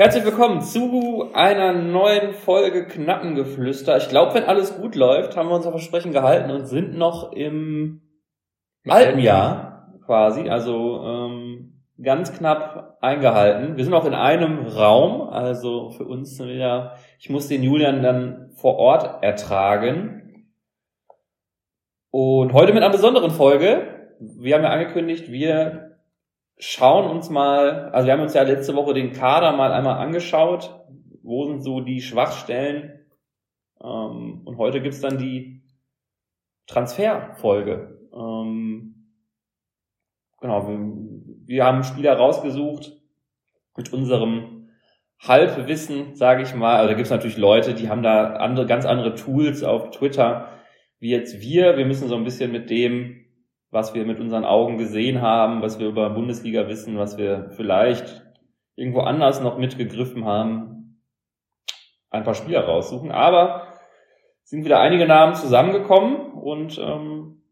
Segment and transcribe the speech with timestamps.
[0.00, 3.98] Herzlich willkommen zu einer neuen Folge Knappengeflüster.
[3.98, 8.00] Ich glaube, wenn alles gut läuft, haben wir unser Versprechen gehalten und sind noch im
[8.88, 13.76] alten Jahr quasi, also ähm, ganz knapp eingehalten.
[13.76, 18.52] Wir sind auch in einem Raum, also für uns wieder, ich muss den Julian dann
[18.56, 20.46] vor Ort ertragen.
[22.10, 24.14] Und heute mit einer besonderen Folge.
[24.18, 25.89] Wir haben ja angekündigt, wir
[26.60, 30.78] schauen uns mal, also wir haben uns ja letzte Woche den Kader mal einmal angeschaut,
[31.22, 33.06] wo sind so die Schwachstellen
[33.82, 35.62] ähm, und heute gibt's dann die
[36.66, 37.98] Transferfolge.
[38.14, 39.14] Ähm,
[40.40, 40.78] genau, wir,
[41.46, 42.92] wir haben Spieler rausgesucht
[43.76, 44.68] mit unserem
[45.18, 46.76] Halbwissen, sage ich mal.
[46.76, 50.48] Also da gibt's natürlich Leute, die haben da andere, ganz andere Tools auf Twitter
[50.98, 51.78] wie jetzt wir.
[51.78, 53.19] Wir müssen so ein bisschen mit dem
[53.70, 58.24] was wir mit unseren Augen gesehen haben, was wir über Bundesliga wissen, was wir vielleicht
[58.74, 61.00] irgendwo anders noch mitgegriffen haben,
[62.10, 63.12] ein paar Spieler raussuchen.
[63.12, 63.74] Aber
[64.44, 67.42] sind wieder einige Namen zusammengekommen und ähm,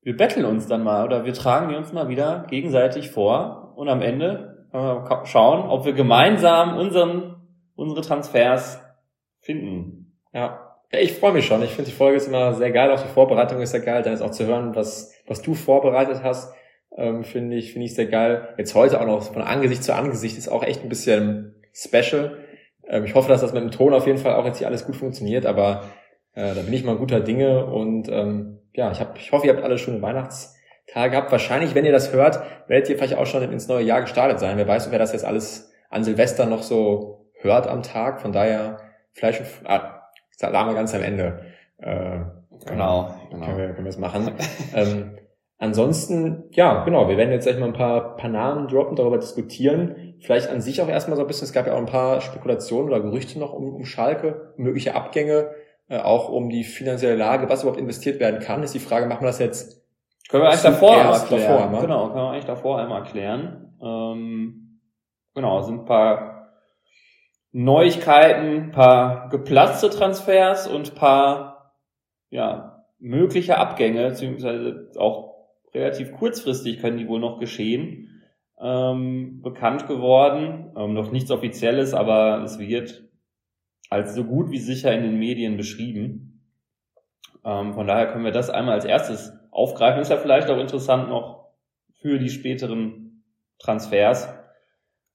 [0.00, 3.88] wir betteln uns dann mal oder wir tragen die uns mal wieder gegenseitig vor und
[3.88, 7.36] am Ende können wir schauen, ob wir gemeinsam unseren,
[7.76, 8.82] unsere Transfers
[9.40, 10.18] finden.
[10.32, 10.63] Ja,
[10.98, 11.62] ich freue mich schon.
[11.62, 12.90] Ich finde die Folge ist immer sehr geil.
[12.90, 14.02] Auch die Vorbereitung ist sehr geil.
[14.02, 16.52] Dann ist auch zu hören, was, was du vorbereitet hast,
[16.96, 18.54] ähm, finde ich, finde ich sehr geil.
[18.56, 22.38] Jetzt heute auch noch von Angesicht zu Angesicht ist auch echt ein bisschen special.
[22.88, 24.86] Ähm, ich hoffe, dass das mit dem Ton auf jeden Fall auch jetzt hier alles
[24.86, 25.84] gut funktioniert, aber
[26.34, 29.54] äh, da bin ich mal guter Dinge und ähm, ja, ich, hab, ich hoffe, ihr
[29.54, 31.32] habt alle schöne Weihnachtstage gehabt.
[31.32, 34.56] Wahrscheinlich, wenn ihr das hört, werdet ihr vielleicht auch schon ins neue Jahr gestartet sein.
[34.56, 38.20] Wer weiß, wer das jetzt alles an Silvester noch so hört am Tag.
[38.20, 38.78] Von daher
[39.12, 39.93] vielleicht, ah,
[40.36, 41.42] sagen wir ganz am Ende.
[41.78, 42.20] Äh,
[42.66, 43.46] genau, genau.
[43.46, 44.30] Können wir, können wir es machen.
[44.74, 45.18] ähm,
[45.58, 50.14] ansonsten, ja, genau, wir werden jetzt gleich mal ein paar, paar Namen droppen, darüber diskutieren.
[50.20, 52.90] Vielleicht an sich auch erstmal so ein bisschen, es gab ja auch ein paar Spekulationen
[52.90, 55.50] oder Gerüchte noch um, um Schalke, mögliche Abgänge,
[55.88, 59.22] äh, auch um die finanzielle Lage, was überhaupt investiert werden kann, ist die Frage, machen
[59.22, 59.84] wir das jetzt
[60.28, 61.70] können wir eigentlich davor einmal erklären.
[61.70, 61.80] Davor?
[61.80, 63.74] Genau, können wir eigentlich davor einmal erklären.
[63.82, 64.80] Ähm,
[65.34, 66.33] genau, sind ein paar
[67.56, 71.72] Neuigkeiten, paar geplatzte Transfers und paar
[72.28, 75.36] ja, mögliche Abgänge, beziehungsweise auch
[75.72, 78.22] relativ kurzfristig können die wohl noch geschehen,
[78.60, 80.72] ähm, bekannt geworden.
[80.76, 83.04] Ähm, noch nichts Offizielles, aber es wird
[83.88, 86.44] als so gut wie sicher in den Medien beschrieben.
[87.44, 90.00] Ähm, von daher können wir das einmal als erstes aufgreifen.
[90.00, 91.50] Ist ja vielleicht auch interessant noch
[92.00, 93.22] für die späteren
[93.60, 94.28] Transfers.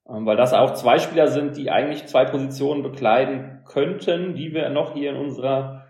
[0.09, 4.69] Ähm, weil das auch zwei Spieler sind, die eigentlich zwei Positionen bekleiden könnten, die wir
[4.69, 5.85] noch hier in unserer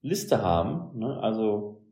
[0.00, 0.98] Liste haben.
[0.98, 1.18] Ne?
[1.22, 1.82] Also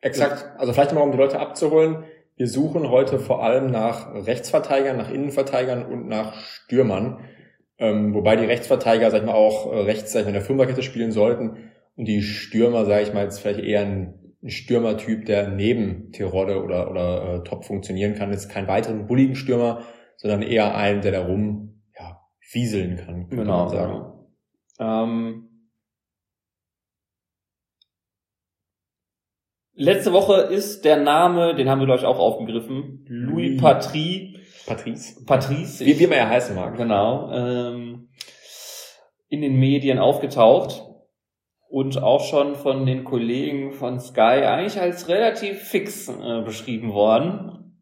[0.00, 0.50] exakt.
[0.58, 2.04] Also vielleicht mal um die Leute abzuholen.
[2.36, 7.24] Wir suchen heute vor allem nach Rechtsverteidigern, nach Innenverteidigern und nach Stürmern.
[7.78, 10.42] Ähm, wobei die Rechtsverteidiger, sag ich mal, auch äh, rechts sag ich mal, in der
[10.42, 11.70] Fünferkette spielen sollten.
[11.96, 16.62] Und die Stürmer, sage ich mal, jetzt vielleicht eher ein, ein Stürmertyp, der neben Tirode
[16.62, 18.32] oder, oder äh, top funktionieren kann.
[18.32, 19.82] Jetzt kein weiteren bulligen Stürmer,
[20.16, 23.92] sondern eher einen, der da rum ja, fieseln kann, könnte genau, man sagen.
[24.78, 25.04] Genau.
[25.04, 25.48] Ähm,
[29.74, 34.38] letzte Woche ist der Name, den haben wir, glaube ich, auch aufgegriffen, Louis Patry.
[34.66, 35.24] Patrice.
[35.24, 35.84] Patrice.
[35.84, 36.76] Wie, wie man ja heißen mag.
[36.76, 37.30] Genau.
[37.32, 38.08] Ähm,
[39.28, 40.91] in den Medien aufgetaucht
[41.72, 47.80] und auch schon von den Kollegen von Sky eigentlich als relativ fix äh, beschrieben worden.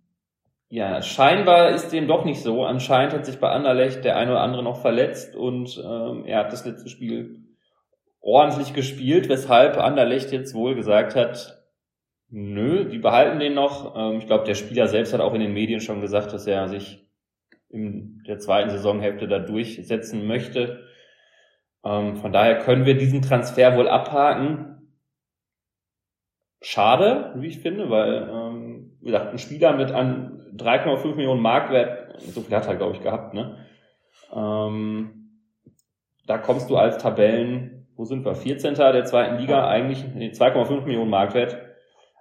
[0.69, 2.63] Ja, scheinbar ist dem doch nicht so.
[2.63, 6.53] Anscheinend hat sich bei Anderlecht der eine oder andere noch verletzt und ähm, er hat
[6.53, 7.41] das letzte Spiel
[8.21, 11.61] ordentlich gespielt, weshalb Anderlecht jetzt wohl gesagt hat,
[12.29, 13.97] nö, die behalten den noch.
[13.97, 16.69] Ähm, ich glaube, der Spieler selbst hat auch in den Medien schon gesagt, dass er
[16.69, 17.05] sich
[17.71, 20.85] in der zweiten Saisonhälfte da durchsetzen möchte.
[21.85, 24.97] Ähm, von daher können wir diesen Transfer wohl abhaken.
[26.63, 32.21] Schade, wie ich finde, weil, ähm, wie gesagt, ein Spieler mit an 3,5 Millionen Marktwert,
[32.21, 33.67] so viel hat er, glaube ich, gehabt, ne?
[34.35, 35.31] Ähm,
[36.27, 38.35] da kommst du als Tabellen, wo sind wir?
[38.35, 38.75] 14.
[38.75, 41.59] der zweiten Liga, eigentlich, nee, 2,5 Millionen Marktwert,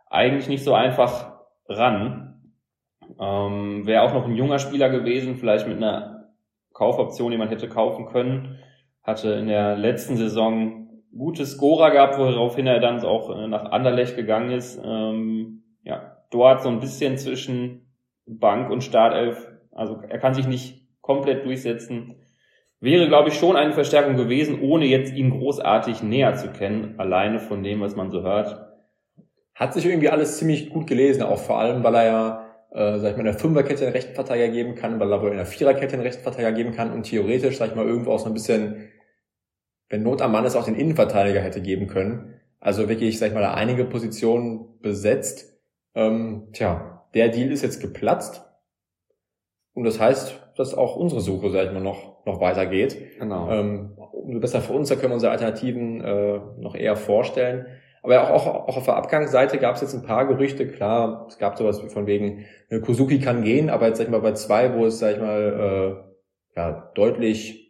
[0.09, 1.33] eigentlich nicht so einfach
[1.67, 2.53] ran.
[3.19, 6.29] Ähm, Wäre auch noch ein junger Spieler gewesen, vielleicht mit einer
[6.73, 8.59] Kaufoption, die man hätte kaufen können.
[9.09, 14.15] Hatte in der letzten Saison gute Scorer gehabt, woraufhin er dann auch äh, nach Anderlecht
[14.15, 14.79] gegangen ist.
[14.85, 17.88] Ähm, ja, dort so ein bisschen zwischen
[18.27, 19.47] Bank und Startelf.
[19.71, 22.17] Also er kann sich nicht komplett durchsetzen.
[22.79, 27.39] Wäre, glaube ich, schon eine Verstärkung gewesen, ohne jetzt ihn großartig näher zu kennen, alleine
[27.39, 28.63] von dem, was man so hört.
[29.55, 33.12] Hat sich irgendwie alles ziemlich gut gelesen, auch vor allem, weil er ja äh, sag
[33.12, 35.45] ich mal, in der Fünferkette einen rechten Verteidiger geben kann, weil er wohl in der
[35.45, 38.33] Viererkette einen rechten Verteidiger geben kann und theoretisch, sag ich mal, irgendwo auch so ein
[38.33, 38.89] bisschen,
[39.89, 42.36] wenn Not am Mann ist, auch den Innenverteidiger hätte geben können.
[42.59, 45.59] Also wirklich, sag ich mal, da einige Positionen besetzt.
[45.95, 48.45] Ähm, tja, der Deal ist jetzt geplatzt.
[49.74, 52.97] Und das heißt, dass auch unsere Suche, sag ich mal, noch, noch weitergeht.
[53.18, 53.50] Genau.
[53.50, 57.65] Ähm, umso besser für uns, da können wir unsere Alternativen äh, noch eher vorstellen.
[58.03, 60.68] Aber auch, auch, auch auf der Abgangsseite gab es jetzt ein paar Gerüchte.
[60.68, 64.21] Klar, es gab sowas von wegen, äh, Kuzuki kann gehen, aber jetzt sag ich mal
[64.21, 66.03] bei zwei, wo es, sag ich mal,
[66.56, 67.69] äh, ja, deutlich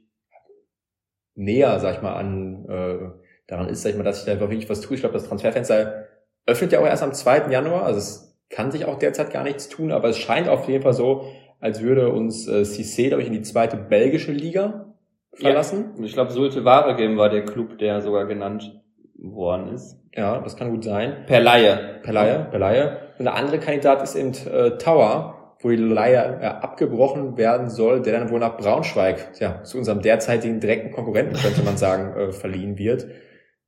[1.40, 3.10] näher, sag ich mal, an äh,
[3.48, 4.96] daran ist, sag ich mal, dass ich da wirklich was tue.
[4.96, 6.06] Ich glaube, das Transferfenster
[6.46, 7.50] öffnet ja auch erst am 2.
[7.50, 10.84] Januar, also es kann sich auch derzeit gar nichts tun, aber es scheint auf jeden
[10.84, 11.26] Fall so,
[11.60, 14.94] als würde uns äh, Cissé, glaube ich, in die zweite belgische Liga
[15.34, 15.94] verlassen.
[15.98, 18.82] Ja, ich glaube, Sulte Waregem war der Club, der sogar genannt
[19.16, 19.98] worden ist.
[20.16, 21.26] Ja, das kann gut sein.
[21.28, 22.00] Per Laie.
[22.04, 22.98] Per Laie, per Laie.
[23.20, 28.02] Und der andere Kandidat ist eben äh, Tower, wo die Leihe äh, abgebrochen werden soll,
[28.02, 32.32] der dann wohl nach Braunschweig, ja, zu unserem derzeitigen direkten Konkurrenten, könnte man sagen, äh,
[32.32, 33.08] verliehen wird.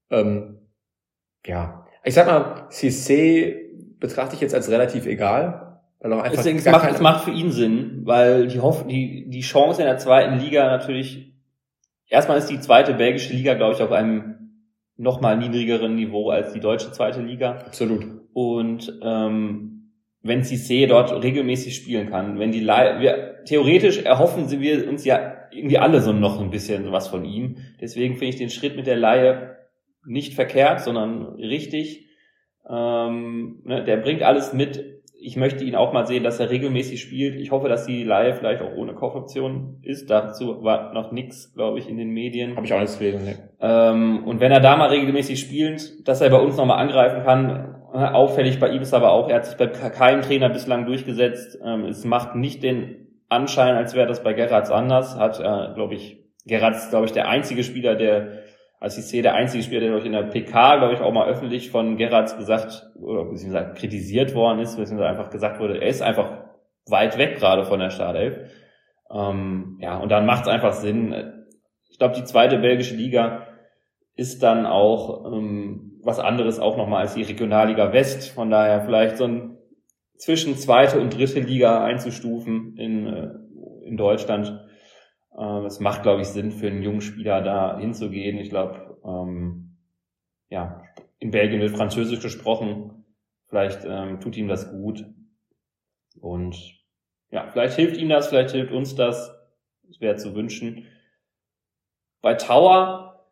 [0.09, 0.59] Ähm,
[1.45, 3.55] ja, ich sag mal, Cissé
[3.99, 5.79] betrachte ich jetzt als relativ egal.
[5.99, 9.29] Weil auch einfach Deswegen, es macht, es macht für ihn Sinn, weil die, Hoff die,
[9.29, 11.35] die Chance in der zweiten Liga natürlich,
[12.07, 14.65] erstmal ist die zweite belgische Liga, glaube ich, auf einem
[14.97, 17.57] nochmal niedrigeren Niveau als die deutsche zweite Liga.
[17.67, 18.07] Absolut.
[18.33, 19.81] Und ähm,
[20.23, 25.03] wenn Cissé dort regelmäßig spielen kann, wenn die Leih wir theoretisch erhoffen sie wir uns
[25.03, 27.57] ja irgendwie alle so noch ein bisschen was von ihm.
[27.79, 29.57] Deswegen finde ich den Schritt mit der Laie
[30.06, 32.07] nicht verkehrt, sondern richtig.
[32.69, 37.01] Ähm, ne, der bringt alles mit, ich möchte ihn auch mal sehen, dass er regelmäßig
[37.01, 37.35] spielt.
[37.35, 40.09] Ich hoffe, dass die Leihe vielleicht auch ohne Kaufoption ist.
[40.09, 42.56] Dazu war noch nichts, glaube ich, in den Medien.
[42.56, 43.25] Habe ich auch nichts gelesen.
[43.25, 43.50] Ne.
[43.59, 47.81] Ähm, und wenn er da mal regelmäßig spielt, dass er bei uns nochmal angreifen kann.
[47.93, 51.59] Auffällig bei ihm ist aber auch, er hat sich bei keinem Trainer bislang durchgesetzt.
[51.63, 55.17] Ähm, es macht nicht den Anschein, als wäre das bei Gerrards anders.
[55.17, 58.43] Hat, äh, glaube ich, Gerrards, glaube ich, der einzige Spieler, der
[58.81, 61.27] als ich sehe, der einzige Spieler, der durch in der PK, glaube ich, auch mal
[61.27, 66.01] öffentlich von Gerards gesagt oder beziehungsweise kritisiert worden ist, beziehungsweise einfach gesagt wurde, er ist
[66.01, 66.45] einfach
[66.88, 68.39] weit weg gerade von der Startelf.
[69.13, 71.13] Ähm, ja, und dann macht es einfach Sinn.
[71.91, 73.45] Ich glaube, die zweite belgische Liga
[74.15, 78.30] ist dann auch ähm, was anderes auch nochmal als die Regionalliga West.
[78.30, 79.57] Von daher vielleicht so ein
[80.18, 83.30] zwischen zweite und dritte Liga einzustufen in, äh,
[83.86, 84.59] in Deutschland
[85.38, 88.38] ähm, es macht, glaube ich, Sinn für einen jungen Spieler da hinzugehen.
[88.38, 89.77] Ich glaube, ähm,
[90.50, 90.83] ja,
[91.19, 93.06] in Belgien wird Französisch gesprochen.
[93.48, 95.06] Vielleicht ähm, tut ihm das gut.
[96.19, 96.80] Und
[97.30, 99.33] ja, vielleicht hilft ihm das, vielleicht hilft uns das.
[99.83, 100.88] Das wäre zu wünschen.
[102.21, 103.30] Bei Tower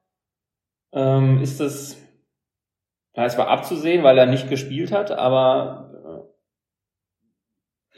[0.94, 2.02] ähm, ist es,
[3.14, 5.90] es war abzusehen, weil er nicht gespielt hat, aber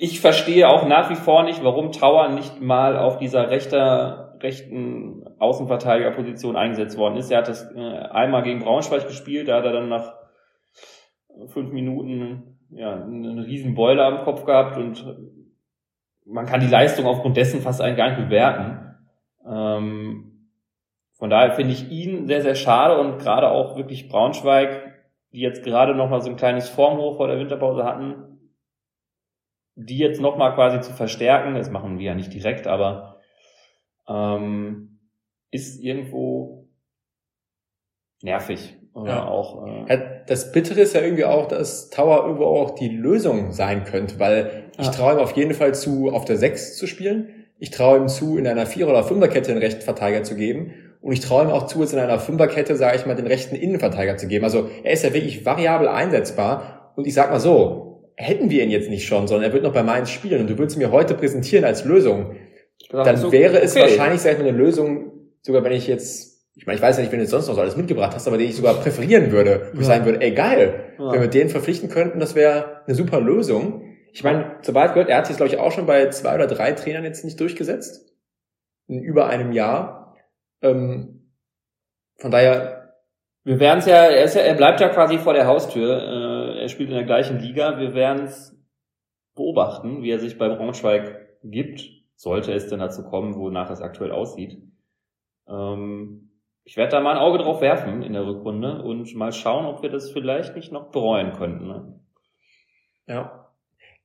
[0.04, 5.24] ich verstehe auch nach wie vor nicht, warum Tower nicht mal auf dieser rechter, rechten
[5.38, 7.30] Außenverteidigerposition eingesetzt worden ist.
[7.30, 10.16] Er hat das äh, einmal gegen Braunschweig gespielt, da hat er dann nach
[11.50, 15.06] fünf Minuten ja, einen riesen Boiler am Kopf gehabt und
[16.26, 18.96] man kann die Leistung aufgrund dessen fast gar nicht bewerten.
[19.48, 20.50] Ähm,
[21.14, 24.81] von daher finde ich ihn sehr, sehr schade und gerade auch wirklich Braunschweig,
[25.34, 28.32] die jetzt gerade noch mal so ein kleines Formhoch vor der Winterpause hatten,
[29.76, 33.20] die jetzt nochmal quasi zu verstärken, das machen wir ja nicht direkt, aber
[34.08, 35.00] ähm,
[35.52, 36.70] ist irgendwo
[38.22, 38.78] nervig.
[38.94, 39.28] Oder ja.
[39.28, 39.98] auch, äh,
[40.28, 44.70] das Bittere ist ja irgendwie auch, dass Tower irgendwo auch die Lösung sein könnte, weil
[44.78, 44.92] ich ja.
[44.92, 47.46] traue ihm auf jeden Fall zu, auf der 6 zu spielen.
[47.58, 50.74] Ich traue ihm zu, in einer Vierer- oder Fünferkette einen rechten Verteidiger zu geben.
[51.02, 53.56] Und ich traue ihm auch zu, jetzt in einer Fünferkette, sage ich mal, den rechten
[53.56, 54.46] Innenverteidiger zu geben.
[54.46, 56.94] Also er ist ja wirklich variabel einsetzbar.
[56.96, 59.74] Und ich sag mal so, hätten wir ihn jetzt nicht schon, sondern er wird noch
[59.74, 62.36] bei Mainz spielen und du würdest mir heute präsentieren als Lösung,
[62.92, 63.84] dann so, wäre es okay.
[63.84, 67.04] wahrscheinlich sag ich mal, eine Lösung, sogar wenn ich jetzt, ich meine, ich weiß ja
[67.04, 69.32] nicht, wenn du jetzt sonst noch so alles mitgebracht hast, aber den ich sogar präferieren
[69.32, 69.82] würde, wo ja.
[69.82, 71.12] ich sagen würde, ey geil, ja.
[71.12, 73.84] wenn wir den verpflichten könnten, das wäre eine super Lösung.
[74.14, 76.74] Ich meine, soweit gehört, er hat sich, glaube ich, auch schon bei zwei oder drei
[76.74, 78.12] Trainern jetzt nicht durchgesetzt.
[78.88, 80.01] In über einem Jahr.
[80.62, 81.32] Ähm,
[82.18, 82.78] von daher.
[83.44, 85.98] Wir werden es ja, er, ist ja, er bleibt ja quasi vor der Haustür.
[85.98, 87.80] Äh, er spielt in der gleichen Liga.
[87.80, 88.56] Wir werden es
[89.36, 91.82] beobachten, wie er sich bei Braunschweig gibt,
[92.16, 94.62] sollte es denn dazu kommen, wonach es aktuell aussieht.
[95.48, 96.32] Ähm,
[96.64, 99.82] ich werde da mal ein Auge drauf werfen in der Rückrunde und mal schauen, ob
[99.82, 101.68] wir das vielleicht nicht noch bereuen könnten.
[101.68, 102.00] Ne?
[103.08, 103.50] Ja.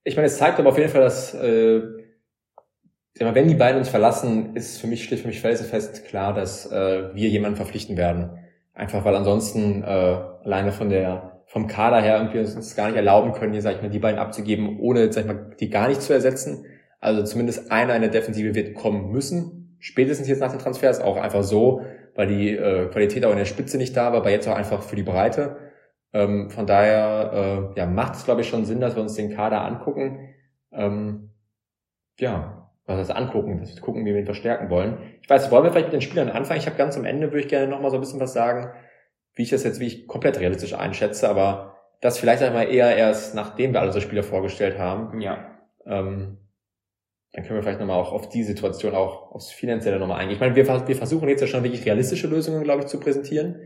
[0.04, 1.82] Ich meine, es zeigt aber auf jeden Fall, dass äh,
[3.18, 7.14] wenn die beiden uns verlassen, ist für mich steht für mich felsenfest klar, dass äh,
[7.14, 8.38] wir jemanden verpflichten werden.
[8.74, 13.32] Einfach weil ansonsten äh, alleine von der vom Kader her irgendwie uns gar nicht erlauben
[13.32, 16.02] können, hier, sag ich mal, die beiden abzugeben, ohne, sag ich mal, die gar nicht
[16.02, 16.66] zu ersetzen.
[17.00, 19.76] Also zumindest einer in der Defensive wird kommen müssen.
[19.78, 21.82] Spätestens jetzt nach den Transfers auch einfach so,
[22.14, 24.82] weil die äh, Qualität auch in der Spitze nicht da war, aber jetzt auch einfach
[24.82, 25.56] für die Breite.
[26.12, 29.34] Ähm, von daher äh, ja, macht es, glaube ich, schon Sinn, dass wir uns den
[29.34, 30.34] Kader angucken.
[30.72, 31.30] Ähm,
[32.18, 34.98] ja, was heißt angucken, dass wir gucken, wie wir ihn verstärken wollen.
[35.20, 36.60] Ich weiß, wollen wir vielleicht mit den Spielern anfangen?
[36.60, 38.70] Ich habe ganz am Ende, würde ich gerne nochmal so ein bisschen was sagen,
[39.34, 43.34] wie ich das jetzt, wie ich komplett realistisch einschätze, aber das vielleicht einmal eher erst,
[43.34, 45.20] nachdem wir alle so Spieler vorgestellt haben.
[45.20, 45.58] Ja.
[45.84, 46.38] Ähm,
[47.32, 50.34] dann können wir vielleicht nochmal auch auf die Situation auch aufs Finanzielle nochmal eingehen.
[50.34, 53.60] Ich meine, wir, wir versuchen jetzt ja schon wirklich realistische Lösungen, glaube ich, zu präsentieren.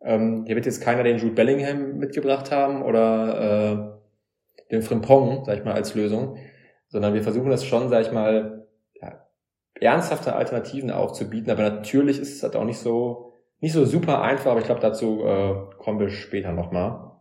[0.00, 3.98] Ähm, hier wird jetzt keiner den Jude Bellingham mitgebracht haben oder
[4.70, 6.38] äh, den Frimpong, sag ich mal, als Lösung,
[6.92, 8.68] sondern wir versuchen das schon, sag ich mal,
[9.00, 9.26] ja,
[9.80, 11.50] ernsthafte Alternativen auch zu bieten.
[11.50, 13.32] Aber natürlich ist es halt auch nicht so
[13.62, 17.12] nicht so super einfach, aber ich glaube, dazu äh, kommen wir später nochmal.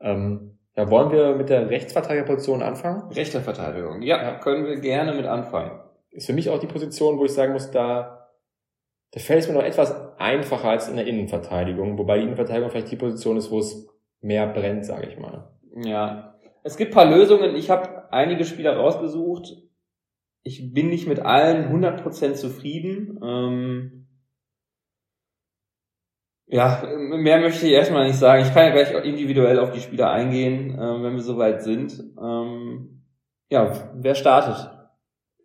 [0.00, 3.12] Ähm, ja, wollen wir mit der Rechtsverteidigerposition anfangen?
[3.12, 5.78] Rechte Verteidigung, ja, können wir gerne mit anfangen.
[6.10, 8.30] Ist für mich auch die Position, wo ich sagen muss, da,
[9.10, 12.90] da fällt es mir noch etwas einfacher als in der Innenverteidigung, wobei die Innenverteidigung vielleicht
[12.90, 13.86] die Position ist, wo es
[14.22, 15.50] mehr brennt, sage ich mal.
[15.76, 16.29] Ja,
[16.62, 17.54] es gibt paar Lösungen.
[17.54, 19.56] Ich habe einige Spieler rausgesucht.
[20.42, 23.20] Ich bin nicht mit allen 100% zufrieden.
[23.22, 24.06] Ähm,
[26.46, 28.42] ja, mehr möchte ich erstmal nicht sagen.
[28.42, 32.02] Ich kann ja gleich individuell auf die Spieler eingehen, äh, wenn wir soweit sind.
[32.20, 33.04] Ähm,
[33.48, 34.70] ja, wer startet?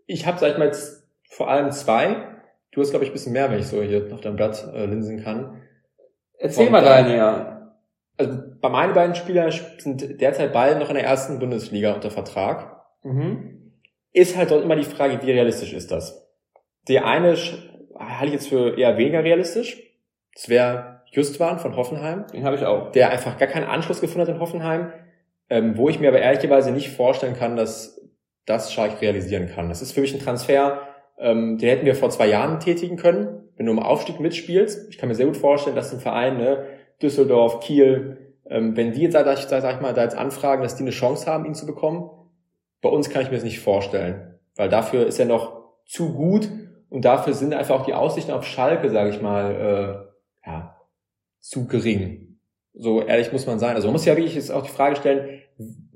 [0.08, 2.40] Ich habe, sag ich mal, jetzt vor allem zwei.
[2.72, 4.86] Du hast, glaube ich, ein bisschen mehr, wenn ich so hier auf deinem Blatt äh,
[4.86, 5.62] linsen kann.
[6.38, 7.55] Erzähl Von mal deine, ja.
[8.18, 12.84] Also bei meinen beiden Spielern sind derzeit beide noch in der ersten Bundesliga unter Vertrag.
[13.04, 13.74] Mhm.
[14.14, 16.26] Ist halt dort immer die Frage, wie realistisch ist das?
[16.88, 17.36] Der eine
[17.98, 19.82] halte ich jetzt für eher weniger realistisch.
[20.34, 22.26] Das wäre Justwan von Hoffenheim.
[22.34, 22.92] Den habe ich auch.
[22.92, 24.92] Der einfach gar keinen Anschluss gefunden hat in Hoffenheim,
[25.50, 28.02] ähm, wo ich mir aber ehrlicherweise nicht vorstellen kann, dass
[28.46, 29.70] das Schalke realisieren kann.
[29.70, 30.82] Das ist für mich ein Transfer,
[31.18, 34.90] ähm, den hätten wir vor zwei Jahren tätigen können, wenn du im Aufstieg mitspielst.
[34.90, 36.66] Ich kann mir sehr gut vorstellen, dass ein Verein, ne,
[37.02, 40.84] Düsseldorf, Kiel, ähm, wenn die jetzt, sag sag ich mal, da jetzt anfragen, dass die
[40.84, 42.10] eine Chance haben, ihn zu bekommen,
[42.82, 44.40] bei uns kann ich mir das nicht vorstellen.
[44.56, 46.50] Weil dafür ist er noch zu gut
[46.90, 50.12] und dafür sind einfach auch die Aussichten auf Schalke, sage ich mal,
[50.44, 50.82] äh, ja,
[51.40, 52.40] zu gering.
[52.74, 53.76] So ehrlich muss man sein.
[53.76, 55.42] Also man muss ja wirklich jetzt auch die Frage stellen,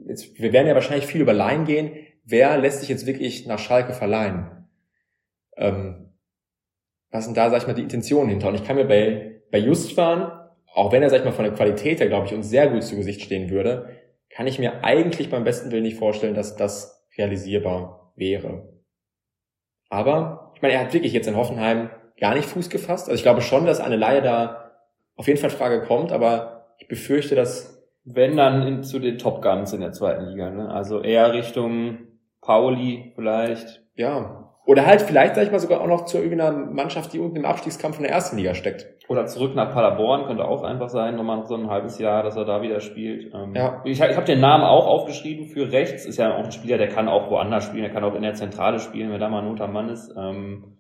[0.06, 1.92] jetzt, wir werden ja wahrscheinlich viel über Laien gehen,
[2.24, 4.68] wer lässt sich jetzt wirklich nach Schalke verleihen?
[5.58, 6.14] Ähm,
[7.12, 8.50] was sind da, sag ich mal, die Intentionen hinter?
[8.50, 10.39] Und ich kann mir bei, bei Justwan,
[10.80, 12.84] auch wenn er, sag ich mal, von der Qualität her, glaube ich, uns sehr gut
[12.84, 13.90] zu Gesicht stehen würde,
[14.30, 18.70] kann ich mir eigentlich beim besten Willen nicht vorstellen, dass das realisierbar wäre.
[19.90, 23.10] Aber, ich meine, er hat wirklich jetzt in Hoffenheim gar nicht Fuß gefasst.
[23.10, 24.72] Also ich glaube schon, dass eine Laie da
[25.18, 29.42] auf jeden Fall Frage kommt, aber ich befürchte, dass wenn dann in, zu den Top
[29.42, 30.70] Guns in der zweiten Liga, ne?
[30.70, 32.08] Also eher Richtung
[32.40, 33.84] Pauli vielleicht.
[33.96, 34.49] Ja.
[34.70, 37.46] Oder halt vielleicht, sag ich mal, sogar auch noch zu irgendeiner Mannschaft, die unten im
[37.46, 38.86] Abstiegskampf in der ersten Liga steckt.
[39.08, 42.46] Oder zurück nach Paderborn, könnte auch einfach sein, nochmal so ein halbes Jahr, dass er
[42.46, 43.34] da wieder spielt.
[43.34, 43.82] Ähm, ja.
[43.84, 46.88] Ich, ich habe den Namen auch aufgeschrieben für rechts, ist ja auch ein Spieler, der
[46.88, 49.60] kann auch woanders spielen, der kann auch in der Zentrale spielen, wenn da mal ein
[49.60, 50.14] am Mann ist.
[50.16, 50.78] Ähm,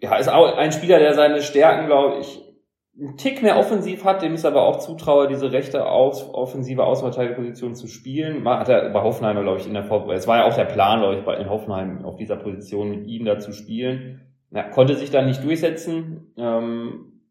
[0.00, 2.49] ja, ist auch ein Spieler, der seine Stärken, glaube ich,
[2.98, 7.74] einen Tick mehr offensiv hat, dem ist aber auch zutraue, diese rechte aus, offensive Außenverteidigerposition
[7.74, 8.46] zu spielen.
[8.46, 10.18] Hat er bei Hoffenheim, glaube ich, in der Vorbereitung.
[10.18, 13.06] Es war ja auch der Plan, glaube ich, bei, in Hoffenheim auf dieser Position mit
[13.06, 14.20] ihm da zu spielen.
[14.50, 16.34] Ja, konnte sich dann nicht durchsetzen.
[16.36, 17.22] Ähm,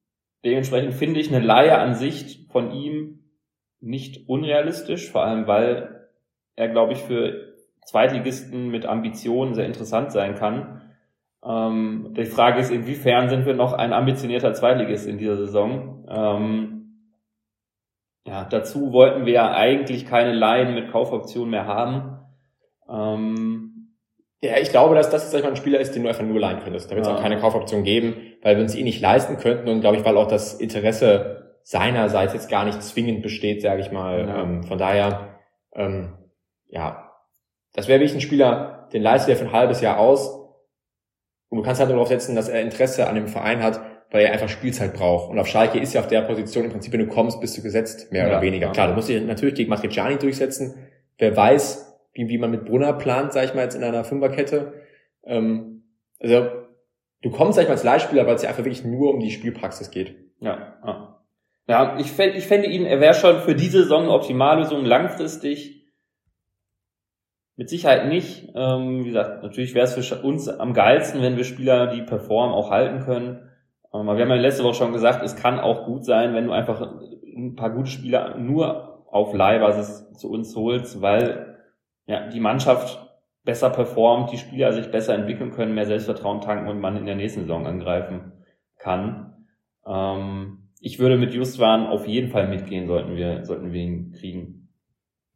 [0.45, 3.19] dementsprechend finde ich eine Laie an sich von ihm
[3.81, 6.07] nicht unrealistisch, vor allem weil
[6.55, 10.88] er, glaube ich, für Zweitligisten mit Ambitionen sehr interessant sein kann.
[11.43, 16.05] Ähm, die Frage ist, inwiefern sind wir noch ein ambitionierter Zweitligist in dieser Saison?
[16.09, 16.79] Ähm,
[18.25, 22.19] ja, dazu wollten wir ja eigentlich keine Laien mit Kaufoption mehr haben.
[22.89, 23.95] Ähm,
[24.41, 26.89] ja, ich glaube, dass das mal, ein Spieler ist, den du einfach nur leihen könntest.
[26.89, 27.17] Da wird es ja.
[27.17, 30.17] auch keine Kaufoption geben, weil wir uns ihn nicht leisten könnten und glaube ich, weil
[30.17, 34.27] auch das Interesse seinerseits jetzt gar nicht zwingend besteht, sage ich mal.
[34.27, 34.41] Ja.
[34.43, 35.39] Ähm, von daher,
[35.73, 36.17] ähm,
[36.67, 37.11] ja,
[37.73, 40.38] das wäre wirklich ein Spieler, den leistet er für ein halbes Jahr aus
[41.49, 44.31] und du kannst halt darauf setzen, dass er Interesse an dem Verein hat, weil er
[44.31, 45.29] einfach Spielzeit braucht.
[45.29, 47.61] Und auf Schalke ist ja auf der Position im Prinzip, wenn du kommst, bist du
[47.61, 48.67] gesetzt, mehr ja, oder weniger.
[48.67, 48.71] Ja.
[48.71, 50.75] Klar, du musst dich natürlich gegen Matriciani durchsetzen.
[51.17, 54.73] Wer weiß, wie, wie man mit Brunner plant, sag ich mal, jetzt in einer Fünferkette.
[55.23, 55.83] Ähm,
[56.19, 56.49] also,
[57.21, 59.31] du kommst, sag ich mal, als Leihspieler, weil es ja einfach wirklich nur um die
[59.31, 60.15] Spielpraxis geht.
[60.39, 61.15] Ja, ja.
[61.67, 65.78] Ja, ich fände, ich fände ihn, er wäre schon für diese Saison eine Optimallösung langfristig
[67.59, 68.53] mit Sicherheit nicht.
[68.55, 72.55] Ähm, wie gesagt, natürlich wäre es für uns am geilsten, wenn wir Spieler, die performen,
[72.55, 73.49] auch halten können.
[73.93, 76.45] Ähm, aber wir haben ja letzte Woche schon gesagt, es kann auch gut sein, wenn
[76.45, 76.81] du einfach
[77.35, 81.57] ein paar gute Spieler nur auf Leihbasis zu uns holst, weil
[82.07, 83.05] ja, die Mannschaft
[83.43, 87.15] besser performt, die Spieler sich besser entwickeln können, mehr Selbstvertrauen tanken und man in der
[87.15, 88.31] nächsten Saison angreifen
[88.77, 89.33] kann.
[89.85, 94.69] Ähm, ich würde mit Justwan auf jeden Fall mitgehen, sollten wir, sollten wir ihn kriegen.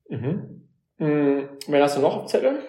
[0.08, 0.53] Mhm.
[0.98, 1.50] Mhm.
[1.68, 2.60] Wen hast du noch auf Zettel?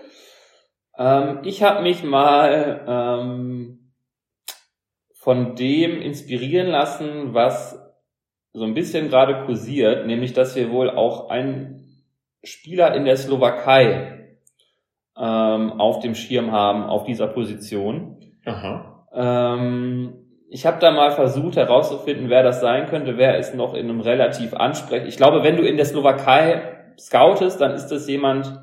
[0.96, 3.92] Ähm, ich habe mich mal ähm,
[5.14, 7.80] von dem inspirieren lassen, was
[8.52, 12.04] so ein bisschen gerade kursiert, nämlich dass wir wohl auch einen
[12.44, 14.36] Spieler in der Slowakei
[15.16, 18.20] ähm, auf dem Schirm haben, auf dieser Position.
[18.44, 19.06] Aha.
[19.12, 23.88] Ähm, ich habe da mal versucht herauszufinden, wer das sein könnte, wer ist noch in
[23.88, 25.04] einem relativ ansprech.
[25.06, 28.60] Ich glaube, wenn du in der Slowakei scoutest, dann ist das jemand,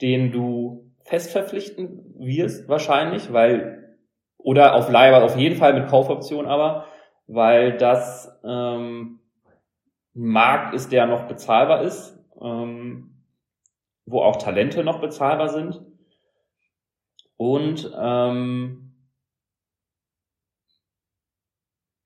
[0.00, 3.96] den du fest verpflichten wirst, wahrscheinlich, weil,
[4.38, 6.86] oder auf Leihwahl auf jeden Fall mit Kaufoption aber,
[7.26, 9.20] weil das ähm,
[10.14, 13.24] ein Markt ist, der noch bezahlbar ist, ähm,
[14.06, 15.80] wo auch Talente noch bezahlbar sind.
[17.36, 18.79] Und ähm,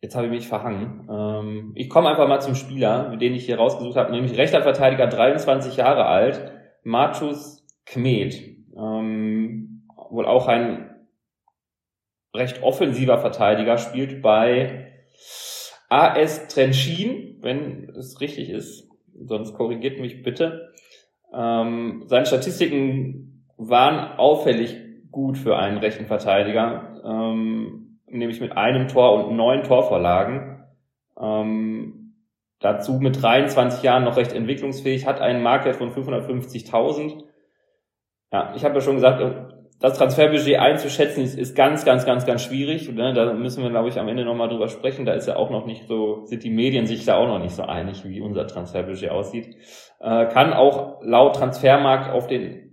[0.04, 1.08] jetzt habe ich mich verhangen.
[1.10, 5.06] Ähm, ich komme einfach mal zum Spieler, den ich hier rausgesucht habe, nämlich rechter Verteidiger,
[5.06, 8.34] 23 Jahre alt, Marcus Kmet.
[8.76, 10.90] Ähm, wohl auch ein
[12.34, 14.92] recht offensiver Verteidiger, spielt bei
[15.88, 18.86] AS Trenchin, wenn es richtig ist,
[19.18, 20.74] sonst korrigiert mich bitte.
[21.34, 24.76] Ähm, seine Statistiken waren auffällig
[25.10, 27.83] gut für einen rechten Verteidiger, ähm,
[28.18, 30.64] nämlich mit einem Tor und neun Torvorlagen.
[31.20, 32.14] Ähm,
[32.60, 37.24] dazu mit 23 Jahren noch recht entwicklungsfähig, hat einen Marktwert von 550.000.
[38.32, 39.20] Ja, ich habe ja schon gesagt,
[39.80, 42.90] das Transferbudget einzuschätzen ist, ist ganz, ganz, ganz, ganz schwierig.
[42.90, 43.12] Ne?
[43.12, 45.04] Da müssen wir, glaube ich, am Ende nochmal drüber sprechen.
[45.04, 47.54] Da ist ja auch noch nicht so, sind die Medien sich da auch noch nicht
[47.54, 49.56] so einig, wie unser Transferbudget aussieht.
[50.00, 52.63] Äh, kann auch laut Transfermarkt auf den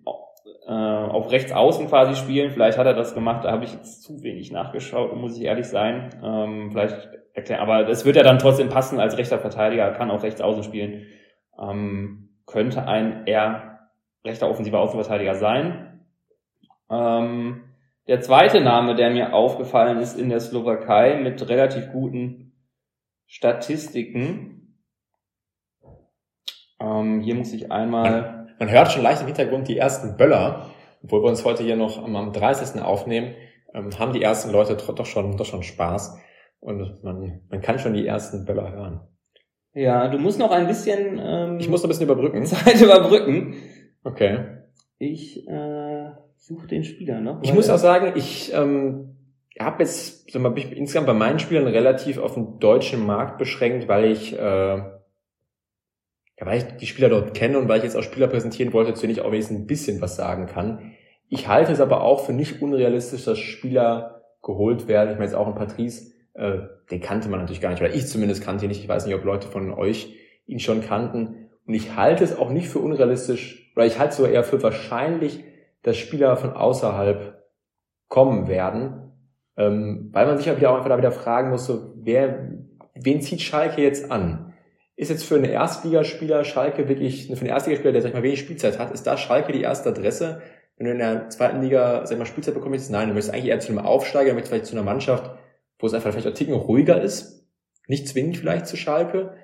[0.73, 2.51] auf rechts außen quasi spielen.
[2.51, 5.67] Vielleicht hat er das gemacht, da habe ich jetzt zu wenig nachgeschaut, muss ich ehrlich
[5.67, 6.09] sein.
[6.23, 10.23] Ähm, vielleicht erklären, aber es wird ja dann trotzdem passen als rechter Verteidiger, kann auch
[10.23, 11.07] rechts außen spielen.
[11.59, 13.89] Ähm, könnte ein eher
[14.25, 16.01] rechter offensiver Außenverteidiger sein.
[16.89, 17.63] Ähm,
[18.07, 22.53] der zweite Name, der mir aufgefallen ist in der Slowakei mit relativ guten
[23.27, 24.77] Statistiken.
[26.79, 28.37] Ähm, hier muss ich einmal.
[28.61, 30.67] Man hört schon leicht im Hintergrund die ersten Böller,
[31.03, 32.79] obwohl wir uns heute hier noch am, am 30.
[32.79, 33.33] aufnehmen,
[33.73, 36.19] ähm, haben die ersten Leute doch schon, doch schon Spaß.
[36.59, 39.01] Und man, man kann schon die ersten Böller hören.
[39.73, 41.19] Ja, du musst noch ein bisschen.
[41.19, 42.45] Ähm, ich muss noch ein bisschen überbrücken.
[42.45, 43.55] Zeit überbrücken.
[44.03, 44.45] Okay.
[44.99, 47.41] Ich äh, suche den Spieler noch.
[47.41, 49.17] Ich muss auch sagen, ich ähm,
[49.59, 53.39] habe jetzt sag mal, bin ich insgesamt bei meinen Spielern relativ auf den deutschen Markt
[53.39, 54.83] beschränkt, weil ich, äh,
[56.41, 58.95] ja, weil ich die Spieler dort kenne und weil ich jetzt auch Spieler präsentieren wollte,
[58.95, 60.93] zu denen ich auch wenigstens ein bisschen was sagen kann.
[61.29, 65.11] Ich halte es aber auch für nicht unrealistisch, dass Spieler geholt werden.
[65.11, 68.07] Ich meine jetzt auch ein Patrice, äh, den kannte man natürlich gar nicht, oder ich
[68.07, 68.81] zumindest kannte ihn nicht.
[68.81, 70.15] Ich weiß nicht, ob Leute von euch
[70.47, 71.49] ihn schon kannten.
[71.67, 74.61] Und ich halte es auch nicht für unrealistisch, oder ich halte es sogar eher für
[74.63, 75.43] wahrscheinlich,
[75.83, 77.39] dass Spieler von außerhalb
[78.07, 79.13] kommen werden,
[79.57, 82.49] ähm, weil man sich ja wieder auch einfach da wieder fragen muss, so, wer,
[82.95, 84.50] wen zieht Schalke jetzt an?
[84.95, 88.39] Ist jetzt für einen Erstligaspieler Schalke wirklich, für einen Erstligaspieler, der sag ich mal wenig
[88.39, 90.41] Spielzeit hat, ist da Schalke die erste Adresse?
[90.77, 93.49] Wenn du in der zweiten Liga, sag ich mal, Spielzeit bekommst, nein, du möchtest eigentlich
[93.49, 95.31] eher zu einem Aufsteiger, möchtest vielleicht zu einer Mannschaft,
[95.79, 97.47] wo es einfach vielleicht auch Ticken ruhiger ist,
[97.87, 99.35] nicht zwingend vielleicht zu Schalke.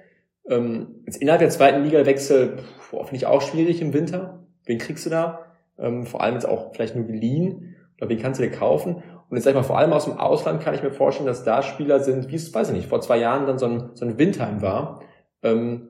[0.49, 4.47] Ähm, jetzt innerhalb der zweiten Liga Wechsel, finde ich auch schwierig im Winter.
[4.65, 5.47] Wen kriegst du da?
[5.79, 9.03] ähm, vor allem jetzt auch vielleicht nur geliehen oder wie kannst du dir kaufen?
[9.29, 11.43] Und jetzt sag ich mal, vor allem aus dem Ausland kann ich mir vorstellen, dass
[11.43, 14.05] da Spieler sind, wie es, weiß ich nicht, vor zwei Jahren dann so ein, so
[14.05, 15.01] ein Windheim war,
[15.43, 15.89] ähm,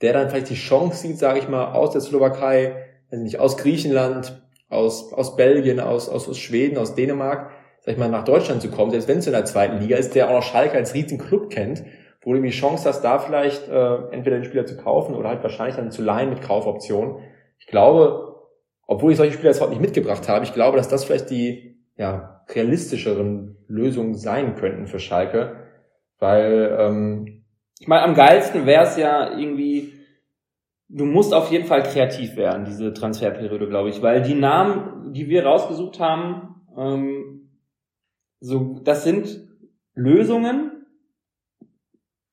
[0.00, 2.74] der dann vielleicht die Chance sieht, sage ich mal, aus der Slowakei,
[3.10, 7.50] ich nicht, aus Griechenland, aus, aus Belgien, aus, aus, aus Schweden, aus Dänemark,
[7.80, 10.14] sag ich mal, nach Deutschland zu kommen, selbst wenn es in der zweiten Liga ist,
[10.14, 11.84] der auch noch Schalke als riesigen Club kennt,
[12.22, 15.42] wo du die Chance hast, da vielleicht äh, entweder den Spieler zu kaufen oder halt
[15.42, 17.20] wahrscheinlich dann zu leihen mit Kaufoption.
[17.58, 18.36] Ich glaube,
[18.86, 21.80] obwohl ich solche Spieler jetzt heute nicht mitgebracht habe, ich glaube, dass das vielleicht die
[21.96, 25.56] ja, realistischeren Lösungen sein könnten für Schalke,
[26.18, 27.31] weil ähm,
[27.82, 29.92] ich meine, am geilsten wäre es ja irgendwie,
[30.88, 35.28] du musst auf jeden Fall kreativ werden, diese Transferperiode, glaube ich, weil die Namen, die
[35.28, 37.50] wir rausgesucht haben, ähm,
[38.38, 39.48] so, das sind
[39.96, 40.86] Lösungen,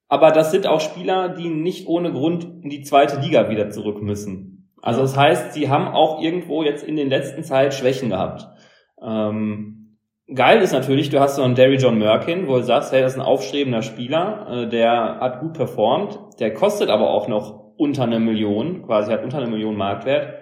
[0.07, 4.03] aber das sind auch Spieler, die nicht ohne Grund in die zweite Liga wieder zurück
[4.03, 4.69] müssen.
[4.83, 8.47] Also das heißt, sie haben auch irgendwo jetzt in den letzten Zeit Schwächen gehabt.
[9.01, 9.78] Ähm,
[10.33, 13.13] geil ist natürlich, du hast so einen Derry John Merkin, wo du sagst, hey, das
[13.13, 18.03] ist ein aufstrebender Spieler, äh, der hat gut performt, der kostet aber auch noch unter
[18.03, 20.33] eine Million, quasi hat unter eine Million Marktwert.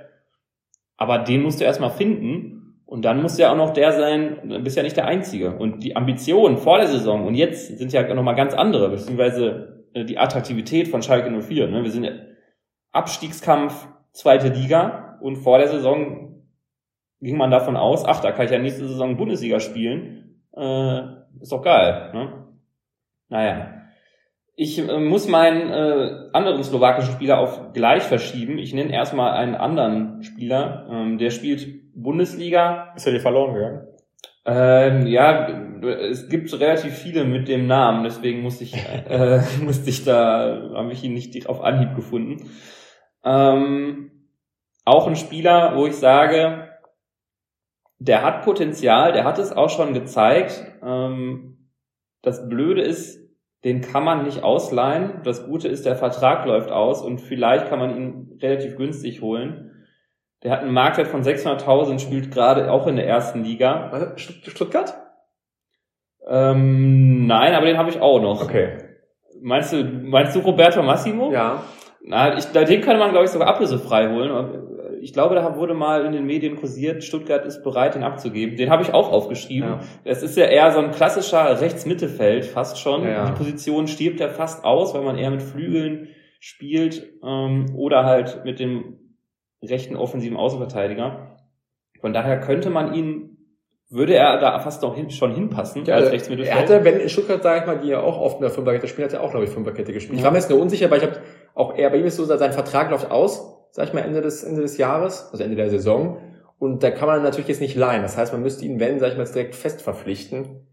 [0.97, 4.59] Aber den musst du erstmal finden und dann muss ja auch noch der sein, du
[4.59, 5.55] bist ja nicht der Einzige.
[5.55, 10.05] Und die Ambitionen vor der Saison und jetzt sind ja nochmal ganz andere, beziehungsweise äh,
[10.05, 11.67] die Attraktivität von Schalke 04.
[11.67, 11.83] Ne?
[11.83, 12.11] Wir sind ja
[12.91, 16.26] Abstiegskampf, zweite Liga und vor der Saison
[17.21, 20.41] ging man davon aus, ach, da kann ich ja nächste Saison Bundesliga spielen.
[20.55, 21.01] Äh,
[21.41, 22.11] ist doch geil.
[22.13, 22.47] Ne?
[23.29, 23.77] Naja,
[24.59, 28.57] ich äh, muss meinen äh, anderen slowakischen Spieler auf gleich verschieben.
[28.57, 30.87] Ich nenne erstmal einen anderen Spieler.
[30.91, 32.93] Ähm, der spielt Bundesliga.
[32.95, 33.87] Ist er dir verloren gegangen?
[34.45, 35.47] Ähm, ja,
[36.09, 38.73] es gibt relativ viele mit dem Namen, deswegen musste ich,
[39.09, 42.49] äh, musste ich da, habe ich ihn nicht auf Anhieb gefunden.
[43.23, 44.11] Ähm,
[44.85, 46.66] auch ein Spieler, wo ich sage,
[47.99, 50.63] der hat Potenzial, der hat es auch schon gezeigt.
[50.83, 51.69] Ähm,
[52.21, 53.19] das Blöde ist,
[53.63, 55.21] den kann man nicht ausleihen.
[55.23, 59.85] Das Gute ist, der Vertrag läuft aus und vielleicht kann man ihn relativ günstig holen.
[60.43, 64.15] Der hat einen Marktwert von 600.000, spielt gerade auch in der ersten Liga.
[64.17, 64.95] Stuttgart?
[66.27, 68.43] Ähm, nein, aber den habe ich auch noch.
[68.43, 68.77] Okay.
[69.41, 71.31] Meinst du, meinst du Roberto Massimo?
[71.31, 71.63] Ja.
[72.01, 74.31] Na, ich, den könnte man, glaube ich, sogar ablösefrei holen
[75.07, 78.57] ich glaube, da wurde mal in den Medien kursiert, Stuttgart ist bereit, den abzugeben.
[78.57, 79.69] Den habe ich auch aufgeschrieben.
[79.69, 79.79] Ja.
[80.03, 83.03] Es ist ja eher so ein klassischer Rechtsmittelfeld, fast schon.
[83.03, 83.25] Ja, ja.
[83.27, 86.09] Die Position stirbt ja fast aus, weil man eher mit Flügeln
[86.41, 89.15] spielt ähm, oder halt mit dem
[89.63, 91.37] rechten offensiven Außenverteidiger.
[92.01, 93.37] Von daher könnte man ihn
[93.89, 96.55] würde er da fast noch hin, schon hinpassen ja, als Rechtsmittelfeld.
[96.55, 98.87] Er hatte, wenn in Stuttgart, sag ich mal, die ja auch oft in der Fünferkette
[98.87, 100.15] spielen, hat er auch, glaube ich, Fünferkette gespielt.
[100.15, 100.19] Ja.
[100.19, 101.21] Ich war mir jetzt nur unsicher, weil ich habe
[101.53, 104.43] auch eher bei ihm ist so, sein Vertrag läuft aus sag ich mal, Ende des,
[104.43, 106.17] Ende des Jahres, also Ende der Saison.
[106.57, 108.01] Und da kann man natürlich jetzt nicht leihen.
[108.01, 110.67] Das heißt, man müsste ihn, wenn, sag ich mal, direkt fest verpflichten.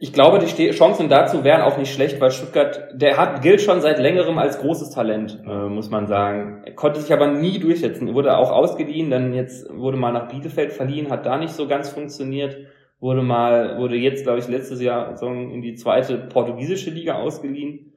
[0.00, 3.80] Ich glaube, die Chancen dazu wären auch nicht schlecht, weil Stuttgart, der hat, gilt schon
[3.80, 6.62] seit längerem als großes Talent, äh, muss man sagen.
[6.64, 8.08] Er konnte sich aber nie durchsetzen.
[8.08, 11.68] Er wurde auch ausgeliehen, dann jetzt wurde mal nach Bielefeld verliehen, hat da nicht so
[11.68, 12.56] ganz funktioniert.
[12.98, 17.93] Wurde mal, wurde jetzt, glaube ich, letztes Jahr in die zweite portugiesische Liga ausgeliehen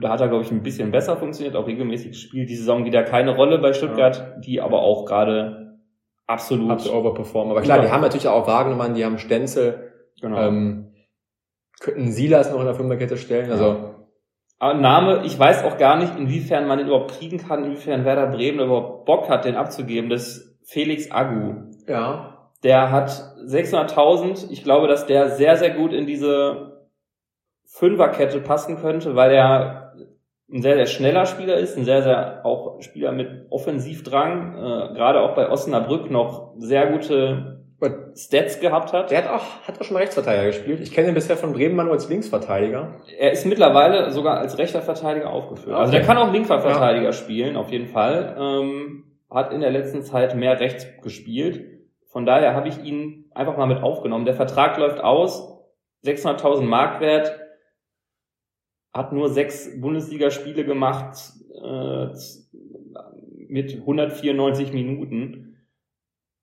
[0.00, 3.02] da hat er, glaube ich, ein bisschen besser funktioniert, auch regelmäßig spielt die Saison wieder
[3.02, 4.40] keine Rolle bei Stuttgart, ja.
[4.40, 5.78] die aber auch gerade
[6.26, 7.52] absolut, absolut overperformen.
[7.52, 10.40] Aber klar, die haben natürlich auch Wagnermann, die haben Stenzel, genau.
[10.40, 10.92] ähm,
[11.80, 13.90] könnten Silas noch in der Fünferkette stellen, also.
[14.58, 18.28] Aber Name, ich weiß auch gar nicht, inwiefern man den überhaupt kriegen kann, inwiefern Werder
[18.28, 21.72] Bremen überhaupt Bock hat, den abzugeben, das ist Felix Agu.
[21.86, 22.50] Ja.
[22.62, 23.10] Der hat
[23.46, 24.50] 600.000.
[24.50, 26.88] Ich glaube, dass der sehr, sehr gut in diese
[27.66, 29.83] Fünferkette passen könnte, weil er
[30.52, 35.20] ein sehr, sehr schneller Spieler ist, ein sehr, sehr auch Spieler mit Offensivdrang, äh, gerade
[35.20, 37.54] auch bei Osnabrück noch sehr gute
[38.16, 39.10] Stats gehabt hat.
[39.10, 40.80] Der hat auch, hat auch schon mal Rechtsverteidiger gespielt.
[40.80, 43.00] Ich kenne ihn bisher von Bremen nur als Linksverteidiger.
[43.18, 45.74] Er ist mittlerweile sogar als rechter Verteidiger aufgeführt.
[45.74, 45.80] Okay.
[45.80, 47.12] Also der kann auch linker Verteidiger ja.
[47.12, 48.36] spielen, auf jeden Fall.
[48.38, 51.64] Ähm, hat in der letzten Zeit mehr rechts gespielt.
[52.06, 54.24] Von daher habe ich ihn einfach mal mit aufgenommen.
[54.24, 55.60] Der Vertrag läuft aus,
[56.04, 57.40] 600.000 Marktwert
[58.94, 61.18] hat nur sechs Bundesligaspiele gemacht
[61.62, 62.06] äh,
[63.48, 65.56] mit 194 Minuten.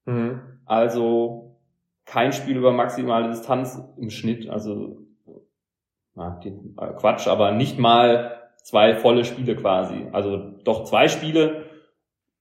[0.05, 0.41] Mhm.
[0.65, 1.57] Also
[2.05, 4.49] kein Spiel über maximale Distanz im Schnitt.
[4.49, 4.97] Also
[6.13, 10.07] na, den, äh, Quatsch, aber nicht mal zwei volle Spiele quasi.
[10.11, 11.65] Also doch zwei Spiele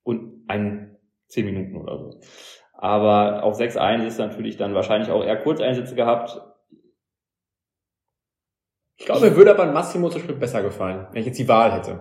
[0.03, 0.97] und ein
[1.29, 2.21] zehn Minuten oder so.
[2.73, 6.41] Aber auf 6-1 ist natürlich dann wahrscheinlich auch eher Kurzeinsätze gehabt.
[9.01, 11.49] Ich glaube, mir würde aber ein Massimo zum Beispiel besser gefallen, wenn ich jetzt die
[11.49, 12.01] Wahl hätte.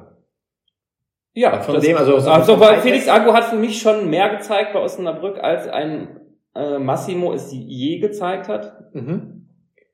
[1.34, 4.74] Ja, von dem, also, so also weil Felix Agu hat für mich schon mehr gezeigt
[4.74, 6.20] bei Osnabrück, als ein
[6.56, 8.94] äh, Massimo es je gezeigt hat.
[8.94, 9.48] Mhm.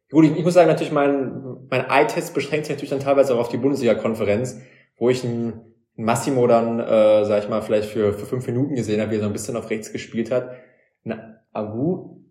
[0.09, 3.39] Gut, ich, ich, muss sagen, natürlich mein, mein Eye-Test beschränkt sich natürlich dann teilweise auch
[3.39, 4.59] auf die Bundesliga-Konferenz,
[4.97, 5.61] wo ich ein
[5.95, 9.21] Massimo dann, äh, sag ich mal, vielleicht für, für fünf Minuten gesehen habe, wie er
[9.21, 10.55] so ein bisschen auf rechts gespielt hat.
[11.03, 12.21] Na, Agu,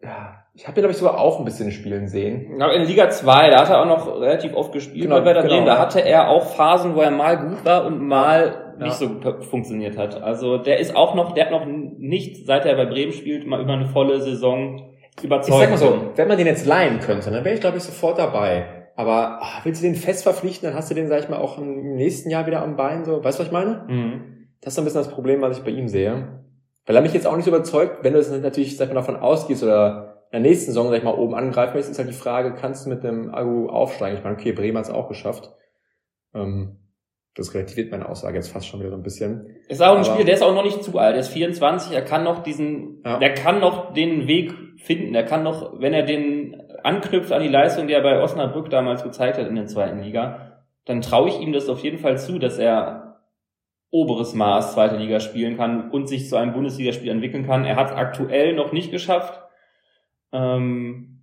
[0.00, 2.60] ja, ich habe ihn, glaube ich, sogar auch ein bisschen spielen sehen.
[2.60, 5.42] Aber in Liga 2, da hat er auch noch relativ oft gespielt genau, bei Werder
[5.42, 5.54] genau.
[5.54, 5.66] Bremen.
[5.66, 8.86] Da hatte er auch Phasen, wo er mal gut war und mal ja.
[8.86, 9.08] nicht so
[9.48, 10.20] funktioniert hat.
[10.20, 13.60] Also der ist auch noch, der hat noch nicht, seit er bei Bremen spielt, mal
[13.60, 14.90] über eine volle Saison
[15.22, 15.54] überzeugt.
[15.54, 17.84] Ich sag mal so, wenn man den jetzt leihen könnte, dann wäre ich, glaube ich,
[17.84, 18.66] sofort dabei.
[18.96, 21.58] Aber ach, willst du den fest verpflichten, dann hast du den, sag ich mal, auch
[21.58, 23.04] im nächsten Jahr wieder am Bein.
[23.04, 23.84] So, weißt du, was ich meine?
[23.88, 24.48] Mhm.
[24.60, 26.40] Das ist so ein bisschen das Problem, was ich bei ihm sehe.
[26.86, 29.00] Weil er mich jetzt auch nicht so überzeugt, wenn du es natürlich, sag ich mal,
[29.00, 32.14] davon ausgehst oder der nächsten Saison, sag ich mal, oben angreifen möchtest, ist halt die
[32.14, 34.16] Frage, kannst du mit dem Agu aufsteigen?
[34.16, 35.50] Ich meine, okay, Bremen hat es auch geschafft.
[36.34, 36.76] Ähm,
[37.34, 39.56] Das relativiert meine Aussage jetzt fast schon wieder so ein bisschen.
[39.68, 41.14] Ist auch ein Spieler, der ist auch noch nicht zu alt.
[41.14, 43.18] Der ist 24, er kann noch diesen, ja.
[43.18, 45.14] der kann noch den Weg finden.
[45.14, 49.02] Er kann noch, wenn er den anknüpft an die Leistung, die er bei Osnabrück damals
[49.02, 52.38] gezeigt hat in der zweiten Liga, dann traue ich ihm das auf jeden Fall zu,
[52.38, 53.20] dass er
[53.90, 57.64] oberes Maß zweite Liga spielen kann und sich zu einem Bundesligaspiel entwickeln kann.
[57.64, 59.40] Er hat es aktuell noch nicht geschafft.
[60.32, 61.22] Ähm,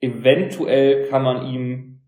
[0.00, 2.00] eventuell kann man ihm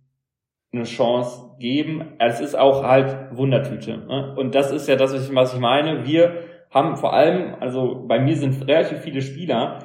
[0.73, 2.17] eine Chance geben.
[2.19, 3.99] Es ist auch halt Wundertüte.
[3.99, 4.35] Ne?
[4.37, 6.07] Und das ist ja das, was ich meine.
[6.07, 9.79] Wir haben vor allem, also bei mir sind relativ viele Spieler,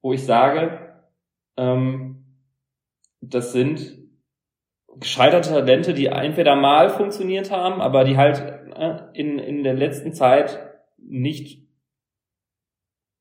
[0.00, 0.96] wo ich sage,
[1.56, 2.24] ähm,
[3.20, 3.98] das sind
[4.96, 8.40] gescheiterte Talente, die entweder mal funktioniert haben, aber die halt
[8.74, 10.58] äh, in, in der letzten Zeit
[10.98, 11.66] nicht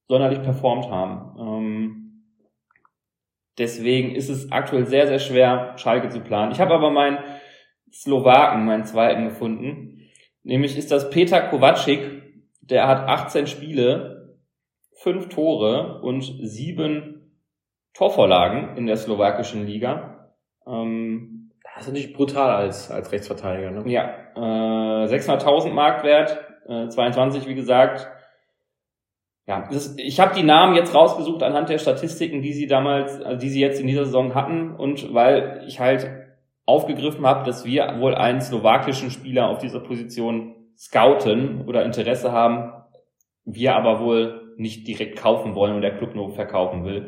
[0.07, 1.39] sonderlich performt haben.
[1.39, 2.00] Ähm,
[3.57, 6.51] deswegen ist es aktuell sehr, sehr schwer, Schalke zu planen.
[6.51, 7.19] Ich habe aber meinen
[7.91, 10.09] Slowaken, meinen zweiten gefunden.
[10.43, 11.99] Nämlich ist das Peter Kovacic,
[12.61, 14.39] der hat 18 Spiele,
[14.93, 17.41] fünf Tore und sieben
[17.93, 20.31] Torvorlagen in der slowakischen Liga.
[20.65, 23.83] Ähm, das ist natürlich brutal als, als Rechtsverteidiger, ne?
[23.91, 28.07] Ja, äh, 600.000 Marktwert, äh, 22 wie gesagt.
[29.47, 33.39] Ja, ist, ich habe die Namen jetzt rausgesucht anhand der Statistiken, die sie damals, also
[33.39, 36.09] die sie jetzt in dieser Saison hatten und weil ich halt
[36.65, 42.71] aufgegriffen habe, dass wir wohl einen slowakischen Spieler auf dieser Position scouten oder Interesse haben,
[43.45, 47.07] wir aber wohl nicht direkt kaufen wollen und der Club nur verkaufen will.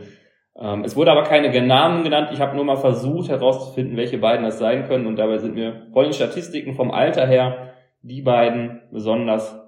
[0.60, 2.30] Ähm, es wurde aber keine Namen genannt.
[2.34, 5.88] Ich habe nur mal versucht herauszufinden, welche beiden das sein können und dabei sind mir
[5.94, 9.63] vor den Statistiken vom Alter her die beiden besonders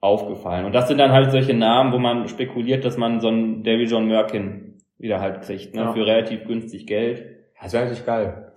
[0.00, 0.64] aufgefallen.
[0.64, 3.90] Und das sind dann halt solche Namen, wo man spekuliert, dass man so einen David
[3.90, 5.92] John Merkin wieder halt kriegt, ne, ja.
[5.92, 7.24] für relativ günstig Geld.
[7.60, 8.52] Das wäre natürlich geil.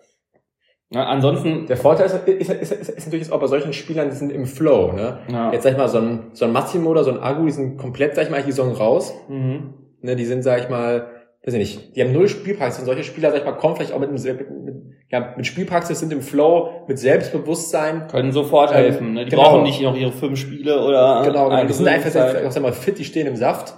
[0.94, 1.68] Ja, ansonsten.
[1.68, 4.46] Der Vorteil ist, ist, ist, ist, ist natürlich auch bei solchen Spielern, die sind im
[4.46, 5.20] Flow, ne?
[5.32, 5.52] Ja.
[5.54, 7.78] Jetzt sag ich mal, so ein, so ein Massimo oder so ein Agu, die sind
[7.78, 9.14] komplett, sag ich mal, die Saison raus.
[9.30, 9.74] Mhm.
[10.02, 11.08] Ne, die sind, sag ich mal,
[11.46, 13.94] weiß ich nicht, die haben null Spielpraxis und solche Spieler, sag ich mal, kommen vielleicht
[13.94, 14.22] auch mit, mit,
[15.12, 18.08] ja, mit Spielpraxis, sind im Flow, mit Selbstbewusstsein.
[18.08, 19.26] Können sofort helfen, ne?
[19.26, 19.44] Die genau.
[19.44, 21.22] brauchen nicht noch ihre fünf Spiele oder.
[21.26, 21.66] Genau, genau.
[21.66, 23.74] die sind einfach, sag ich mal, fit, die stehen im Saft.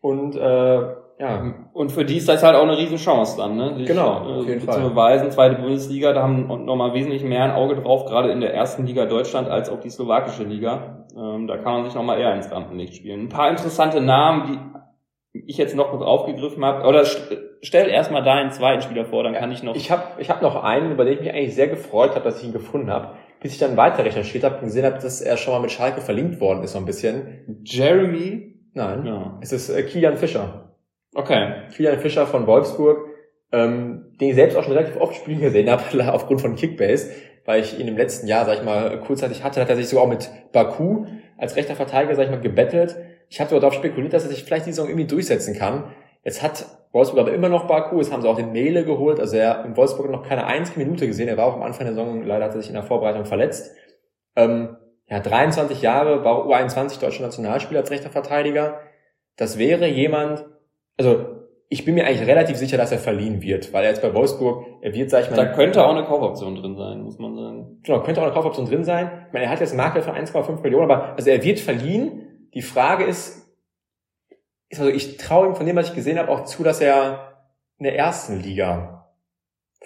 [0.00, 0.80] Und, äh,
[1.20, 1.54] ja.
[1.72, 3.76] Und für die ist das halt auch eine riesen Chance dann, ne?
[3.76, 5.30] Sich, genau, auf jeden äh, zu beweisen.
[5.30, 9.06] Zweite Bundesliga, da haben nochmal wesentlich mehr ein Auge drauf, gerade in der ersten Liga
[9.06, 11.06] Deutschland als auch die slowakische Liga.
[11.16, 13.22] Ähm, da kann man sich nochmal eher ins Rampenlicht spielen.
[13.22, 14.77] Ein paar interessante Namen, die
[15.46, 16.86] ich jetzt noch mit aufgegriffen habe.
[16.86, 17.04] Oder
[17.62, 19.76] stell erstmal deinen zweiten Spieler vor, dann kann ich noch.
[19.76, 22.40] Ich habe ich hab noch einen, über den ich mich eigentlich sehr gefreut habe, dass
[22.40, 23.14] ich ihn gefunden habe.
[23.40, 26.00] Bis ich dann weiter recherchiert habe und gesehen habe, dass er schon mal mit Schalke
[26.00, 27.62] verlinkt worden ist, so ein bisschen.
[27.64, 28.54] Jeremy?
[28.74, 29.06] Nein.
[29.06, 29.38] Ja.
[29.40, 30.74] Es ist äh, Kilian Fischer.
[31.14, 31.52] Okay.
[31.74, 32.98] Kilian Fischer von Wolfsburg,
[33.52, 37.10] ähm, den ich selbst auch schon relativ oft spielen gesehen habe, aufgrund von Kickbase,
[37.44, 40.04] weil ich ihn im letzten Jahr, sag ich mal, kurzzeitig hatte, hat er sich sogar
[40.04, 41.06] auch mit Baku
[41.38, 42.96] als rechter Verteidiger, sag ich mal, gebettelt.
[43.28, 45.92] Ich habe darauf spekuliert, dass er sich vielleicht die Saison irgendwie durchsetzen kann.
[46.24, 49.36] Jetzt hat Wolfsburg aber immer noch Baku, jetzt haben sie auch den Mele geholt, also
[49.36, 52.22] er in Wolfsburg noch keine einzige Minute gesehen, er war auch am Anfang der Saison,
[52.22, 53.74] leider hat er sich in der Vorbereitung verletzt.
[54.36, 58.80] Ähm, ja, 23 Jahre, war U21 deutscher Nationalspieler als rechter Verteidiger.
[59.36, 60.44] Das wäre jemand,
[60.98, 61.24] also
[61.70, 64.66] ich bin mir eigentlich relativ sicher, dass er verliehen wird, weil er jetzt bei Wolfsburg,
[64.80, 65.36] er wird, sag ich mal.
[65.36, 67.80] Da könnte auch eine Kaufoption drin sein, muss man sagen.
[67.82, 69.10] Genau, könnte auch eine Kaufoption drin sein.
[69.26, 72.27] Ich meine, er hat jetzt Marke von 1,5 Millionen, aber also er wird verliehen.
[72.54, 73.46] Die Frage ist,
[74.68, 77.44] ist also ich traue ihm von dem, was ich gesehen habe, auch zu, dass er
[77.78, 79.12] in der ersten Liga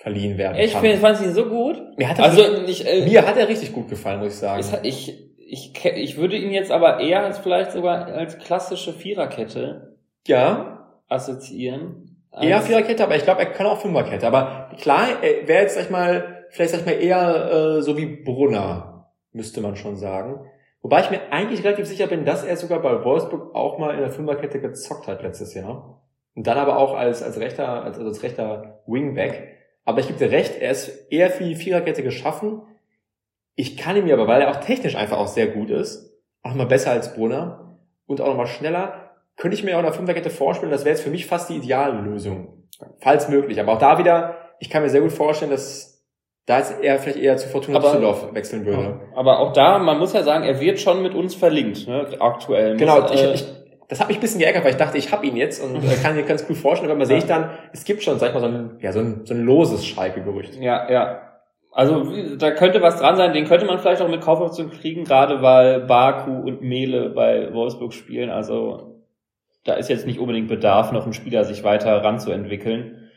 [0.01, 0.85] verliehen werden ich kann.
[0.85, 1.81] Ich fand ihn so gut.
[1.99, 4.39] Mir hat, er also, richtig, ich, äh, mir hat er richtig gut gefallen, muss ich
[4.39, 4.65] sagen.
[4.83, 9.99] Ich, ich, ich, würde ihn jetzt aber eher als vielleicht sogar als klassische Viererkette.
[10.27, 10.73] Ja
[11.13, 12.17] assoziieren.
[12.41, 14.27] Eher Viererkette, aber ich glaube, er kann auch Fünferkette.
[14.27, 17.97] Aber klar, er wäre jetzt, sag ich mal, vielleicht sag ich mal eher äh, so
[17.99, 20.41] wie Brunner, müsste man schon sagen.
[20.83, 24.01] Wobei ich mir eigentlich relativ sicher bin, dass er sogar bei Wolfsburg auch mal in
[24.01, 26.03] der Fünferkette gezockt hat letztes Jahr.
[26.35, 29.59] Und dann aber auch als, als rechter, als, als rechter Wingback.
[29.85, 32.63] Aber ich gebe dir recht, er ist eher für die Viererkette geschaffen.
[33.55, 36.67] Ich kann ihm aber, weil er auch technisch einfach auch sehr gut ist, auch mal
[36.67, 40.31] besser als Brunner und auch noch mal schneller, könnte ich mir auch in der Fünferkette
[40.31, 42.69] vorstellen, das wäre jetzt für mich fast die ideale Lösung.
[43.01, 43.61] Falls möglich.
[43.61, 45.92] Aber auch da wieder, ich kann mir sehr gut vorstellen, dass
[46.47, 49.01] da jetzt eher vielleicht eher zu Fortuna Düsseldorf wechseln würde.
[49.15, 52.77] Aber auch da, man muss ja sagen, er wird schon mit uns verlinkt, ne, aktuell.
[52.77, 53.45] Genau, muss, ich, äh, ich,
[53.89, 55.95] das hat mich ein bisschen geärgert, weil ich dachte, ich habe ihn jetzt und äh,
[56.03, 57.15] kann mir ganz cool vorstellen, aber man ja.
[57.15, 59.35] sehe ich dann, es gibt schon, sag ich mal, so ein, ja, so ein, so
[59.35, 60.57] ein loses Schalke-Gerücht.
[60.57, 61.29] Ja, ja.
[61.75, 65.41] Also da könnte was dran sein, den könnte man vielleicht auch mit Kaufoption kriegen, gerade
[65.41, 68.29] weil Baku und Mele bei Wolfsburg spielen.
[68.29, 69.01] Also
[69.65, 73.09] da ist jetzt nicht unbedingt Bedarf, noch einen Spieler sich weiter ranzuentwickeln.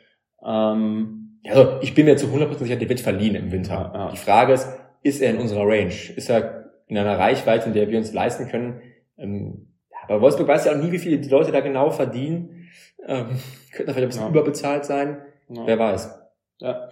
[0.45, 3.91] Ähm, also ich bin mir zu 100% sicher, der wird verliehen im Winter.
[3.93, 4.11] Ja.
[4.11, 4.67] Die Frage ist,
[5.03, 5.93] ist er in unserer Range?
[6.15, 8.81] Ist er in einer Reichweite, in der wir uns leisten können?
[9.17, 9.67] Ähm,
[10.07, 12.69] aber Wolfsburg weiß ja auch nie, wie viele die Leute da genau verdienen.
[13.05, 13.39] Ähm,
[13.71, 14.29] könnte vielleicht ein bisschen ja.
[14.29, 15.21] überbezahlt sein.
[15.49, 15.67] Ja.
[15.67, 16.21] Wer weiß.
[16.59, 16.89] Ja.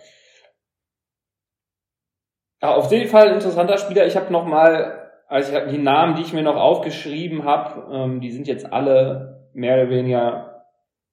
[2.61, 2.75] ja.
[2.75, 4.05] Auf jeden Fall ein interessanter Spieler.
[4.05, 8.21] Ich habe noch mal, also ich die Namen, die ich mir noch aufgeschrieben habe, ähm,
[8.21, 10.52] die sind jetzt alle mehr oder weniger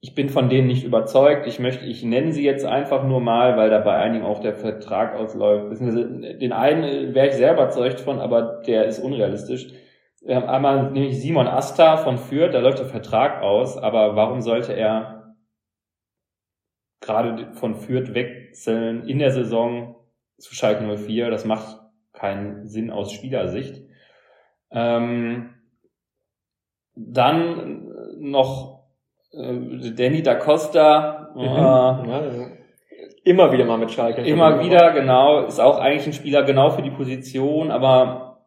[0.02, 1.46] ich bin von denen nicht überzeugt.
[1.46, 4.54] Ich möchte, ich nenne sie jetzt einfach nur mal, weil da bei einigen auch der
[4.54, 5.78] Vertrag ausläuft.
[5.80, 9.68] Den einen wäre ich sehr überzeugt von, aber der ist unrealistisch.
[10.26, 14.72] Haben einmal nämlich Simon Asta von Fürth, da läuft der Vertrag aus, aber warum sollte
[14.72, 15.36] er
[17.00, 19.96] gerade von Fürth wechseln in der Saison
[20.38, 21.30] zu Schalke 04?
[21.30, 21.78] Das macht
[22.12, 23.82] keinen Sinn aus Spielersicht.
[24.70, 25.54] Ähm,
[26.94, 28.79] dann noch
[29.32, 31.32] äh, Danny da Costa.
[31.34, 32.10] Mhm.
[32.10, 32.60] Äh,
[33.24, 34.22] immer wieder mal mit Schalke.
[34.22, 35.44] Immer wieder, genau.
[35.44, 38.46] Ist auch eigentlich ein Spieler genau für die Position, aber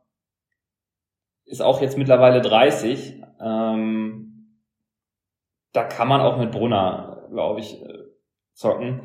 [1.46, 3.22] ist auch jetzt mittlerweile 30.
[3.40, 4.60] Ähm,
[5.74, 8.06] da kann man auch mit Brunner, glaube ich, äh,
[8.54, 9.02] zocken.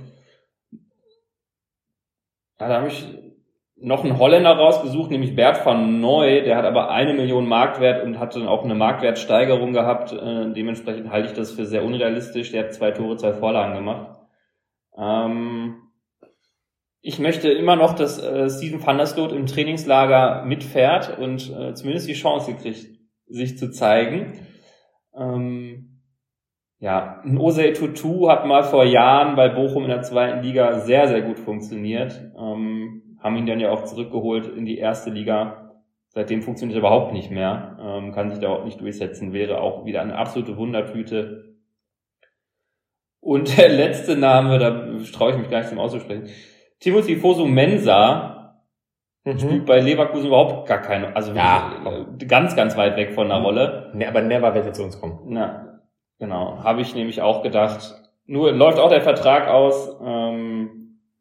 [2.60, 3.27] Ja, da habe ich
[3.80, 8.18] noch einen Holländer rausgesucht, nämlich Bert van Neu, der hat aber eine Million Marktwert und
[8.18, 10.12] hat dann auch eine Marktwertsteigerung gehabt.
[10.12, 12.50] Äh, dementsprechend halte ich das für sehr unrealistisch.
[12.50, 14.18] Der hat zwei Tore, zwei Vorlagen gemacht.
[14.96, 15.76] Ähm,
[17.00, 21.74] ich möchte immer noch, dass äh, Steven van der Sloot im Trainingslager mitfährt und äh,
[21.74, 22.86] zumindest die Chance kriegt,
[23.28, 24.32] sich zu zeigen.
[25.16, 26.02] Ähm,
[26.80, 31.08] ja, ein Osei Tutu hat mal vor Jahren bei Bochum in der zweiten Liga sehr,
[31.08, 32.20] sehr gut funktioniert.
[32.36, 35.72] Ähm, haben ihn dann ja auch zurückgeholt in die erste Liga.
[36.09, 39.85] Seitdem funktioniert er überhaupt nicht mehr, ähm, kann sich da überhaupt nicht durchsetzen, wäre auch
[39.85, 41.57] wieder eine absolute Wundertüte.
[43.20, 44.70] Und der letzte Name, da
[45.12, 46.28] traue ich mich gar nicht zum auszusprechen.
[46.81, 48.62] Timothy Fosu Mensa
[49.24, 49.38] mhm.
[49.38, 51.72] spielt bei Leverkusen überhaupt gar keine, also ja.
[52.26, 53.44] ganz, ganz weit weg von der mhm.
[53.44, 53.90] Rolle.
[53.94, 55.20] Ne, aber never wird er zu uns kommen.
[55.26, 55.81] Na,
[56.18, 57.94] genau, habe ich nämlich auch gedacht.
[58.26, 59.98] Nur läuft auch der Vertrag aus.
[60.04, 60.77] Ähm,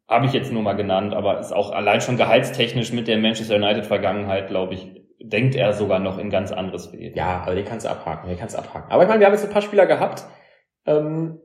[0.08, 3.56] habe ich jetzt nur mal genannt, aber ist auch allein schon gehaltstechnisch mit der Manchester
[3.56, 4.88] United Vergangenheit, glaube ich,
[5.20, 7.14] denkt er sogar noch in ganz andere Sphären.
[7.14, 8.90] Ja, aber den kannst du abhaken, den kannst du abhaken.
[8.90, 10.24] Aber ich meine, wir haben jetzt ein paar Spieler gehabt.
[10.86, 11.40] Ähm,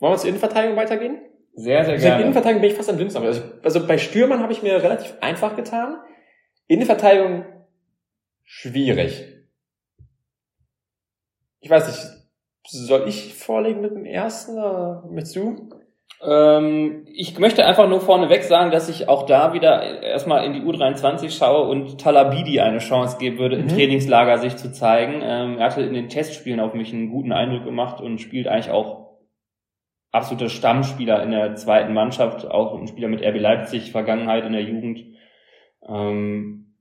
[0.00, 1.20] wollen wir zur Innenverteidigung weitergehen?
[1.54, 2.16] Sehr, sehr gerne.
[2.16, 3.24] In Innenverteidigung bin ich fast am dünnsten.
[3.24, 5.98] Also, also bei Stürmern habe ich mir relativ einfach getan.
[6.66, 7.44] Innenverteidigung
[8.44, 9.24] schwierig.
[11.60, 12.00] Ich weiß nicht,
[12.66, 15.68] soll ich vorlegen mit dem ersten oder mit du?
[16.20, 20.62] Ähm, ich möchte einfach nur vorneweg sagen, dass ich auch da wieder erstmal in die
[20.62, 23.62] U23 schaue und Talabidi eine Chance geben würde, mhm.
[23.62, 25.20] im Trainingslager sich zu zeigen.
[25.22, 28.70] Ähm, er hatte in den Testspielen auf mich einen guten Eindruck gemacht und spielt eigentlich
[28.70, 29.18] auch
[30.10, 34.62] absoluter Stammspieler in der zweiten Mannschaft, auch ein Spieler mit RB Leipzig, Vergangenheit in der
[34.62, 35.04] Jugend.
[35.86, 36.74] Ähm,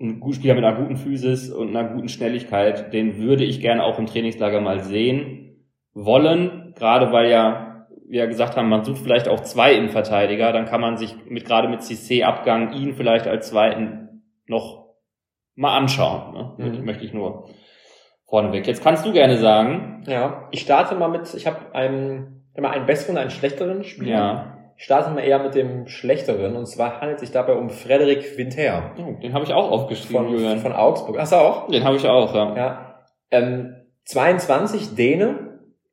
[0.00, 3.98] ein Spieler mit einer guten Physis und einer guten Schnelligkeit, den würde ich gerne auch
[3.98, 7.69] im Trainingslager mal sehen wollen, gerade weil ja
[8.10, 11.68] wir gesagt haben, man sucht vielleicht auch zwei Innenverteidiger, dann kann man sich mit gerade
[11.68, 14.86] mit CC-Abgang ihn vielleicht als zweiten noch
[15.54, 16.34] mal anschauen.
[16.34, 16.54] Ne?
[16.58, 16.84] Mhm.
[16.84, 17.48] Möchte ich nur
[18.28, 18.66] vorneweg.
[18.66, 20.04] Jetzt kannst du gerne sagen.
[20.06, 24.10] Ja, ich starte mal mit, ich habe einen, immer einen besseren, einen schlechteren Spieler.
[24.10, 24.56] Ja.
[24.76, 28.38] Ich starte mal eher mit dem schlechteren und zwar handelt es sich dabei um Frederik
[28.38, 28.92] Winter.
[28.98, 30.58] Oh, den habe ich auch aufgeschrieben, von, Julian.
[30.58, 31.18] Von Augsburg.
[31.18, 31.68] Hast du auch?
[31.68, 32.56] Den habe ich auch, ja.
[32.56, 32.94] ja.
[33.30, 35.49] Ähm, 22 Däne,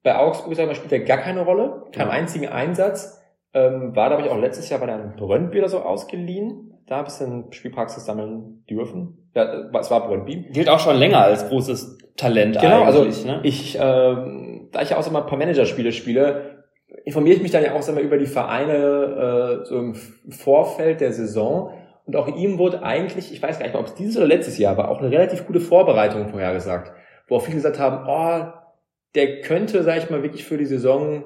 [0.08, 2.13] bei Augsburg sag ich mal, spielt er gar keine Rolle, keinen ja.
[2.13, 3.22] einzigen Einsatz.
[3.54, 6.80] Ähm, war, glaube ich, auch letztes Jahr bei einem Brøndby oder so ausgeliehen.
[6.88, 9.30] Da ein bisschen Spielpraxis sammeln dürfen.
[9.36, 10.48] Ja, es war Brøndby.
[10.54, 13.41] Gilt auch schon länger als großes Talent genau, also ne?
[13.43, 16.63] ich, ähm, da ich ja auch so mal ein paar Managerspiele spiele,
[17.04, 19.96] informiere ich mich dann ja auch mal über die Vereine äh, so im
[20.30, 21.74] Vorfeld der Saison.
[22.06, 24.78] Und auch ihm wurde eigentlich, ich weiß gar nicht ob es dieses oder letztes Jahr
[24.78, 26.93] war, auch eine relativ gute Vorbereitung vorhergesagt.
[27.28, 28.57] Wo auch viele gesagt haben, oh,
[29.17, 31.25] der könnte, sag ich mal, wirklich für die Saison,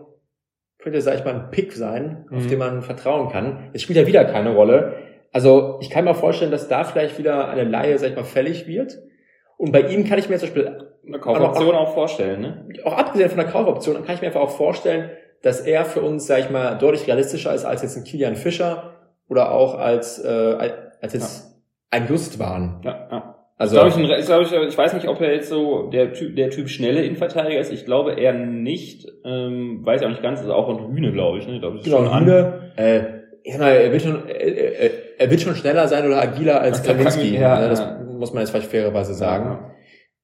[0.80, 2.38] könnte, sag ich mal, ein Pick sein, mhm.
[2.38, 3.70] auf den man vertrauen kann.
[3.74, 4.96] Es spielt ja wieder keine Rolle.
[5.32, 8.66] Also ich kann mir vorstellen, dass da vielleicht wieder eine Laie, sag ich mal, fällig
[8.66, 8.98] wird.
[9.58, 12.68] Und bei ihm kann ich mir zum Beispiel eine Kaufoption auch, auch, vorstellen, ne?
[12.84, 15.12] Auch abgesehen von der Kaufoption kann ich mir einfach auch vorstellen,
[15.44, 18.96] dass er für uns, sag ich mal, deutlich realistischer ist als jetzt ein Kilian Fischer
[19.28, 21.58] oder auch als äh, als jetzt ja.
[21.92, 22.82] ein Lustwahn.
[22.84, 23.41] Ja, ja.
[23.62, 26.36] Also, glaube ich, ein, glaub ich, ich weiß nicht, ob er jetzt so der Typ,
[26.36, 27.72] der Typ schnelle Innenverteidiger ist.
[27.72, 29.08] Ich glaube eher nicht.
[29.24, 30.42] Ähm, weiß auch nicht ganz.
[30.42, 31.48] Ist auch ein Hühne, glaube ich.
[31.48, 31.54] Ne?
[31.54, 32.72] Ich glaube, genau, ein Hühne.
[32.76, 33.02] Äh,
[33.44, 34.90] ich sag mal, er wird schon, er,
[35.20, 37.38] er wird schon schneller sein oder agiler als Kaminski.
[37.38, 37.70] Ja, ne?
[37.70, 38.00] das ja.
[38.04, 39.46] muss man jetzt vielleicht fairerweise sagen.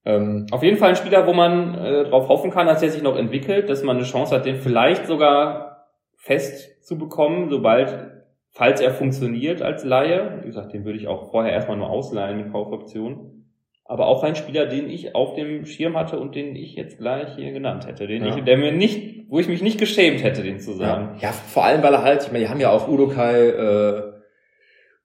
[0.03, 0.15] Ja.
[0.15, 3.03] Ähm, Auf jeden Fall ein Spieler, wo man äh, darauf hoffen kann, dass er sich
[3.03, 5.85] noch entwickelt, dass man eine Chance hat, den vielleicht sogar
[6.15, 8.16] fest zu bekommen, sobald
[8.57, 12.37] falls er funktioniert als Laie, wie gesagt, den würde ich auch vorher erstmal nur ausleihen
[12.37, 13.45] mit Kaufoption.
[13.85, 17.35] Aber auch ein Spieler, den ich auf dem Schirm hatte und den ich jetzt gleich
[17.35, 18.35] hier genannt hätte, den ja.
[18.35, 21.17] ich, der mir nicht, wo ich mich nicht geschämt hätte, den zu sagen.
[21.21, 24.03] Ja, ja vor allem, weil er halt, ich meine, die haben ja auch Udokai, äh,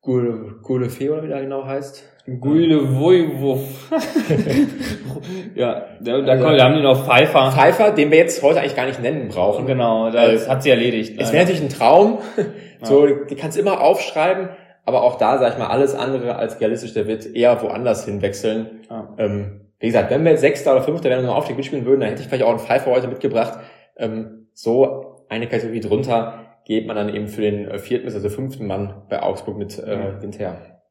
[0.01, 2.12] Gule, Gule Fee oder wie der genau heißt.
[2.27, 3.91] Gule Wojwuff.
[5.57, 7.51] ja, da, da, also, da haben die noch Pfeiffer.
[7.51, 9.67] Pfeiffer, den wir jetzt heute eigentlich gar nicht nennen brauchen.
[9.67, 11.21] Genau, das hat sie erledigt.
[11.21, 12.19] Es wäre natürlich ein Traum.
[12.85, 13.15] So, ja.
[13.31, 14.49] die kannst du immer aufschreiben,
[14.85, 18.81] aber auch da, sag ich mal, alles andere als realistisch, der wird eher woanders hinwechseln.
[18.91, 19.15] Ja.
[19.19, 22.23] Ähm, wie gesagt, wenn wir Sechster oder Fünfter werden und Aufstieg mitspielen würden, dann hätte
[22.23, 23.61] ich vielleicht auch einen Pfeiffer heute mitgebracht.
[23.97, 28.29] Ähm, so eine Kategorie drunter geht man dann eben für den äh, vierten bis also
[28.29, 30.82] fünften Mann bei Augsburg mit äh, hinterher.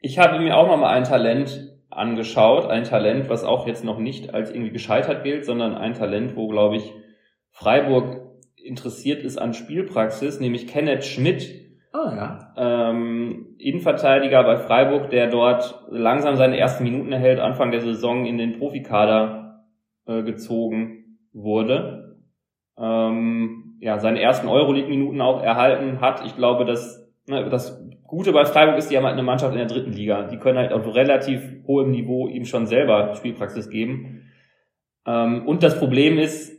[0.00, 4.34] Ich habe mir auch nochmal ein Talent angeschaut, ein Talent, was auch jetzt noch nicht
[4.34, 6.92] als irgendwie gescheitert gilt, sondern ein Talent, wo, glaube ich,
[7.50, 8.26] Freiburg
[8.62, 11.66] interessiert ist an Spielpraxis, nämlich Kenneth Schmidt.
[11.92, 12.90] Ah, ja.
[12.90, 18.36] Ähm, Innenverteidiger bei Freiburg, der dort langsam seine ersten Minuten erhält, Anfang der Saison in
[18.36, 19.64] den Profikader
[20.06, 22.18] äh, gezogen wurde.
[22.78, 26.24] Ähm, ja, seine ersten Euroleague-Minuten auch erhalten hat.
[26.26, 29.58] Ich glaube, dass ne, das Gute bei Freiburg ist, die haben halt eine Mannschaft in
[29.58, 30.24] der dritten Liga.
[30.24, 34.30] Die können halt auf relativ hohem Niveau ihm schon selber Spielpraxis geben.
[35.06, 36.56] Ähm, und das Problem ist,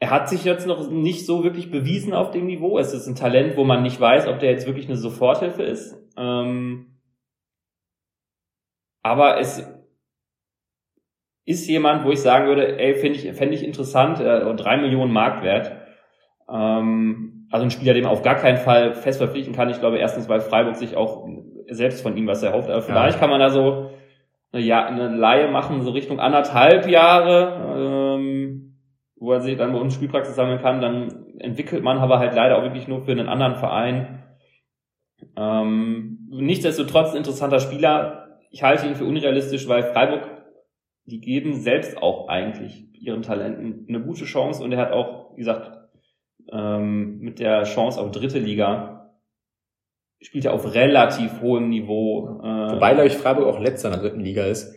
[0.00, 2.78] er hat sich jetzt noch nicht so wirklich bewiesen auf dem Niveau.
[2.78, 5.96] Es ist ein Talent, wo man nicht weiß, ob der jetzt wirklich eine Soforthilfe ist.
[6.16, 6.98] Ähm,
[9.02, 9.66] aber es
[11.46, 15.12] ist jemand, wo ich sagen würde, ey, finde ich, fände ich interessant, äh, drei Millionen
[15.12, 15.76] Marktwert.
[16.50, 19.70] Ähm, also ein Spieler, den man auf gar keinen Fall fest verpflichten kann.
[19.70, 21.26] Ich glaube, erstens, weil Freiburg sich auch
[21.68, 22.70] selbst von ihm was erhofft.
[22.70, 23.20] Aber vielleicht ja.
[23.20, 23.90] kann man da so
[24.52, 28.76] eine, ja, eine Laie machen, so Richtung anderthalb Jahre, ähm,
[29.16, 30.80] wo er sich dann bei uns Spielpraxis sammeln kann.
[30.80, 34.22] Dann entwickelt man aber halt leider auch wirklich nur für einen anderen Verein.
[35.36, 38.38] Ähm, nichtsdestotrotz ein interessanter Spieler.
[38.50, 40.28] Ich halte ihn für unrealistisch, weil Freiburg,
[41.06, 45.40] die geben selbst auch eigentlich ihren Talenten eine gute Chance und er hat auch, wie
[45.40, 45.83] gesagt,
[46.52, 48.94] ähm, mit der Chance auf dritte Liga
[50.20, 52.40] spielt er auf relativ hohem Niveau.
[52.42, 54.74] Äh, Wobei, glaube ich, Freiburg auch letzter in der dritten Liga ist.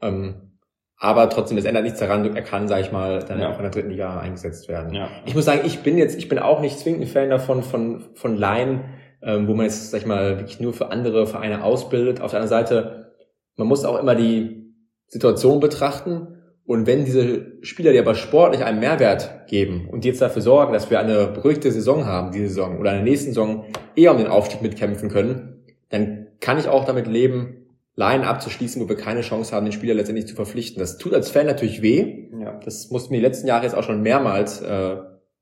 [0.00, 0.52] Ähm,
[0.96, 3.50] aber trotzdem, es ändert nichts daran, er kann, sage ich mal, dann ja.
[3.50, 4.94] auch in der dritten Liga eingesetzt werden.
[4.94, 5.10] Ja.
[5.26, 8.04] Ich muss sagen, ich bin jetzt, ich bin auch nicht zwingend ein Fan davon, von,
[8.14, 8.84] von Laien,
[9.20, 12.20] ähm, wo man jetzt, sag ich mal, wirklich nur für andere Vereine ausbildet.
[12.20, 13.12] Auf der anderen Seite,
[13.56, 14.72] man muss auch immer die
[15.08, 16.33] Situation betrachten
[16.66, 20.90] und wenn diese Spieler dir aber sportlich einen Mehrwert geben und jetzt dafür sorgen, dass
[20.90, 24.28] wir eine beruhigte Saison haben, diese Saison, oder in der nächsten Saison eher um den
[24.28, 29.54] Aufstieg mitkämpfen können, dann kann ich auch damit leben, Laien abzuschließen, wo wir keine Chance
[29.54, 30.80] haben, den Spieler letztendlich zu verpflichten.
[30.80, 32.28] Das tut als Fan natürlich weh.
[32.40, 32.58] Ja.
[32.64, 34.96] Das mussten wir die letzten Jahre jetzt auch schon mehrmals äh,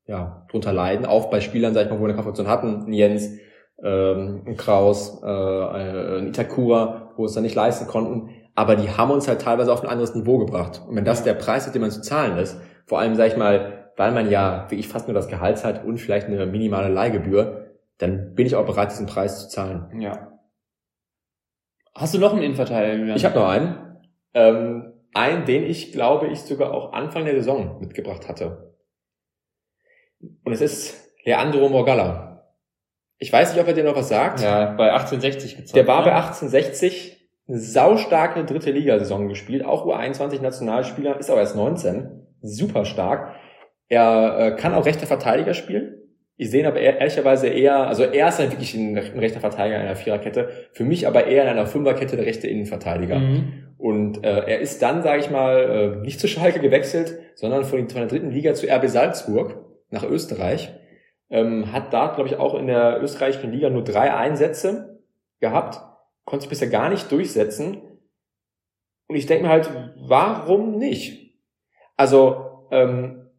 [0.07, 2.93] ja, drunter leiden, auch bei Spielern, sag ich mal, wo wir eine Kaufoption hatten, ein
[2.93, 3.39] Jens,
[3.83, 8.91] ähm, ein Kraus, äh, ein Itakura, wo wir es dann nicht leisten konnten aber die
[8.91, 10.83] haben uns halt teilweise auf ein anderes Niveau gebracht.
[10.87, 13.37] Und wenn das der Preis ist, den man zu zahlen ist, vor allem, sag ich
[13.37, 17.77] mal, weil man ja wirklich fast nur das Gehalt hat und vielleicht eine minimale Leihgebühr,
[17.99, 20.01] dann bin ich auch bereit, diesen Preis zu zahlen.
[20.01, 20.33] Ja.
[21.95, 23.15] Hast du noch einen Innenverteidiger?
[23.15, 24.01] Ich habe noch einen.
[24.35, 28.75] Ähm, einen, den ich glaube ich sogar auch Anfang der Saison mitgebracht hatte.
[30.45, 32.47] Und es ist Leandro Morgalla.
[33.19, 34.41] Ich weiß nicht, ob er dir noch was sagt.
[34.41, 35.77] Ja, bei 1860 gezeigt.
[35.77, 36.07] Der war ne?
[36.07, 37.12] bei 1860
[37.49, 43.35] eine saustarke dritte Ligasaison gespielt, auch U21 Nationalspieler, ist aber erst 19, super stark.
[43.89, 45.99] Er äh, kann auch rechter Verteidiger spielen.
[46.37, 49.77] Ich sehe ihn aber ehrlicherweise eher, also er ist halt wirklich ein, ein rechter Verteidiger
[49.77, 53.19] in einer Viererkette, für mich aber eher in einer Fünferkette der rechte Innenverteidiger.
[53.19, 53.75] Mhm.
[53.77, 57.89] Und äh, er ist dann, sage ich mal, äh, nicht zu Schalke gewechselt, sondern von,
[57.89, 60.73] von der dritten Liga zu RB Salzburg nach Österreich.
[61.31, 65.01] Ähm, hat da, glaube ich, auch in der österreichischen Liga nur drei Einsätze
[65.41, 65.81] gehabt
[66.25, 67.83] konnte sich bisher gar nicht durchsetzen.
[69.09, 71.37] Und ich denke mir halt, warum nicht?
[71.97, 73.31] Also, ähm,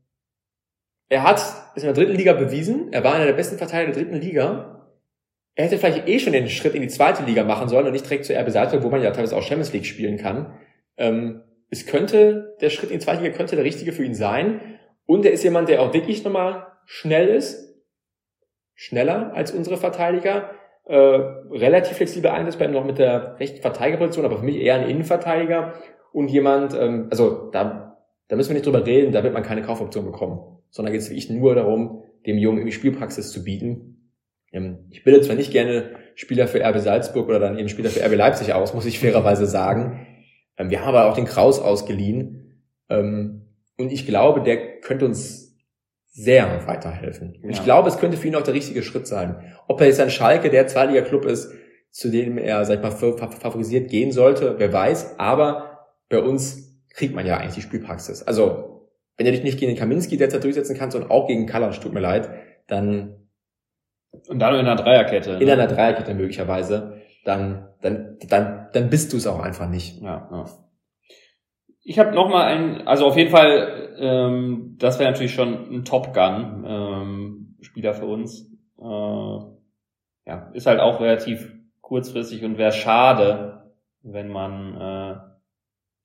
[1.10, 4.04] er hat es in der dritten Liga bewiesen, er war einer der besten Verteidiger der
[4.04, 4.92] dritten Liga.
[5.56, 8.06] Er hätte vielleicht eh schon den Schritt in die zweite Liga machen sollen und nicht
[8.06, 10.58] direkt zur RB Salzburg, wo man ja teilweise auch Champions League spielen kann.
[10.98, 14.80] Ähm, es könnte, der Schritt in die zweite Liga könnte der richtige für ihn sein.
[15.06, 17.76] Und er ist jemand, der auch wirklich nochmal schnell ist.
[18.76, 20.50] Schneller als unsere Verteidiger
[20.86, 25.74] äh, relativ flexibel einsetzbar, noch mit der rechten Verteidigerposition, aber für mich eher ein Innenverteidiger
[26.12, 29.62] und jemand, ähm, also da, da müssen wir nicht drüber reden, da wird man keine
[29.62, 34.12] Kaufoption bekommen, sondern geht es wirklich nur darum, dem Jungen irgendwie Spielpraxis zu bieten.
[34.52, 38.06] Ähm, ich bilde zwar nicht gerne Spieler für RB Salzburg oder dann eben Spieler für
[38.06, 40.06] RB Leipzig aus, muss ich fairerweise sagen.
[40.58, 45.43] Ähm, wir haben aber auch den Kraus ausgeliehen ähm, und ich glaube, der könnte uns
[46.14, 47.36] sehr weiterhelfen.
[47.42, 47.50] Und ja.
[47.50, 49.36] ich glaube, es könnte für ihn auch der richtige Schritt sein.
[49.68, 51.52] Ob er jetzt ein Schalke, der Zweitliga-Club ist,
[51.90, 55.20] zu dem er, sag ich mal, favorisiert gehen sollte, wer weiß.
[55.20, 58.24] Aber bei uns kriegt man ja eigentlich die Spielpraxis.
[58.24, 61.80] Also, wenn du dich nicht gegen den Kaminski derzeit durchsetzen kannst und auch gegen Kalasch,
[61.80, 62.30] tut mir leid,
[62.68, 63.28] dann...
[64.28, 65.32] Und dann in einer Dreierkette.
[65.32, 65.54] In ne?
[65.54, 67.02] einer Dreierkette möglicherweise.
[67.26, 70.00] Dann, dann, dann, dann bist du es auch einfach nicht.
[70.02, 70.46] Ja, ja.
[71.84, 75.86] Ich habe noch mal ein, also auf jeden Fall, ähm, das wäre natürlich schon ein
[75.86, 78.50] Top Gun ähm, Spieler für uns.
[78.80, 78.84] Äh,
[80.26, 85.16] ja, ist halt auch relativ kurzfristig und wäre schade, wenn man äh,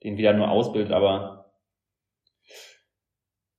[0.05, 1.53] den wieder nur ausbildet, aber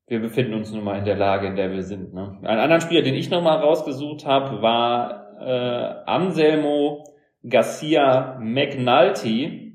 [0.08, 2.14] wir befinden uns nun mal in der Lage, in der wir sind.
[2.14, 2.40] Ne?
[2.42, 7.04] Ein anderen Spieler, den ich noch mal rausgesucht habe, war äh, Anselmo
[7.48, 9.74] Garcia McNulty.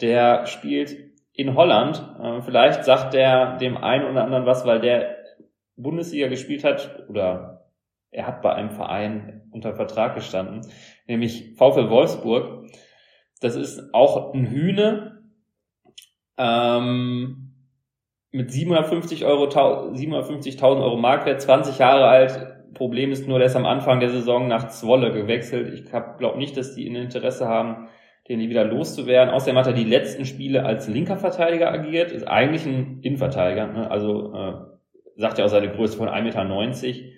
[0.00, 1.03] Der spielt
[1.34, 2.02] in Holland.
[2.22, 5.16] Äh, vielleicht sagt der dem einen oder anderen was, weil der
[5.76, 7.64] Bundesliga gespielt hat oder
[8.10, 10.60] er hat bei einem Verein unter Vertrag gestanden,
[11.08, 12.70] nämlich VfL Wolfsburg.
[13.40, 15.24] Das ist auch ein Hühne
[16.38, 17.54] ähm,
[18.30, 22.74] mit 750 Euro, 750.000 Euro Marktwert, 20 Jahre alt.
[22.74, 25.72] Problem ist nur, der ist am Anfang der Saison nach Zwolle gewechselt.
[25.74, 27.88] Ich glaube nicht, dass die ein Interesse haben,
[28.28, 29.32] den wieder loszuwerden.
[29.32, 33.90] Außerdem hat er die letzten Spiele als linker Verteidiger agiert, ist eigentlich ein Innenverteidiger, ne?
[33.90, 34.52] also äh,
[35.16, 37.14] sagt ja auch seine Größe von 1,90 Meter.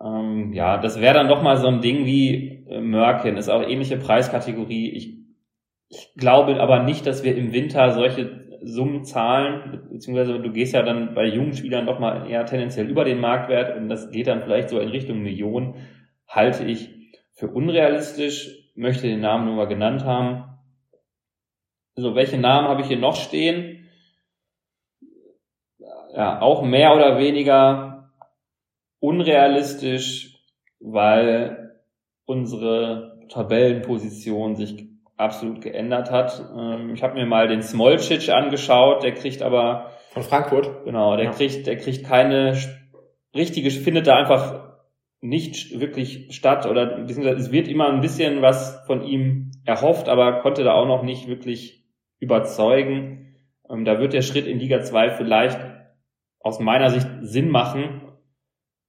[0.00, 3.62] Ähm, ja, das wäre dann doch mal so ein Ding wie äh, Mörken, ist auch
[3.62, 4.90] ähnliche Preiskategorie.
[4.90, 5.18] Ich,
[5.88, 10.82] ich glaube aber nicht, dass wir im Winter solche Summen zahlen, beziehungsweise du gehst ja
[10.82, 14.42] dann bei jungen Spielern doch mal eher tendenziell über den Marktwert und das geht dann
[14.42, 15.74] vielleicht so in Richtung Millionen,
[16.26, 16.90] halte ich
[17.32, 20.44] für unrealistisch möchte den Namen nur mal genannt haben.
[21.96, 23.88] So, welche Namen habe ich hier noch stehen?
[26.14, 28.10] Ja, auch mehr oder weniger
[29.00, 30.44] unrealistisch,
[30.80, 31.76] weil
[32.24, 36.40] unsere Tabellenposition sich absolut geändert hat.
[36.56, 40.84] Ähm, ich habe mir mal den Smolcic angeschaut, der kriegt aber von Frankfurt.
[40.84, 41.30] Genau, der ja.
[41.32, 42.56] kriegt, der kriegt keine
[43.34, 44.67] richtige, findet da einfach
[45.20, 50.62] nicht wirklich statt oder es wird immer ein bisschen was von ihm erhofft, aber konnte
[50.62, 51.84] da auch noch nicht wirklich
[52.20, 53.34] überzeugen.
[53.68, 55.58] Ähm, da wird der Schritt in Liga 2 vielleicht
[56.40, 58.02] aus meiner Sicht Sinn machen.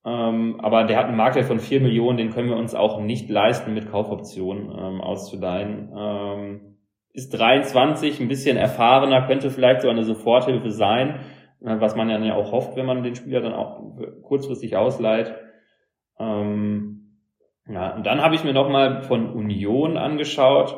[0.05, 3.29] Ähm, aber der hat einen Marktwert von 4 Millionen, den können wir uns auch nicht
[3.29, 5.91] leisten, mit Kaufoptionen ähm, auszuleihen.
[5.95, 6.77] Ähm,
[7.11, 11.19] ist 23, ein bisschen erfahrener, könnte vielleicht so eine Soforthilfe sein,
[11.61, 13.81] äh, was man ja auch hofft, wenn man den Spieler dann auch
[14.21, 15.33] kurzfristig ausleiht.
[16.19, 17.17] Ähm,
[17.67, 20.75] ja, und dann habe ich mir nochmal von Union angeschaut.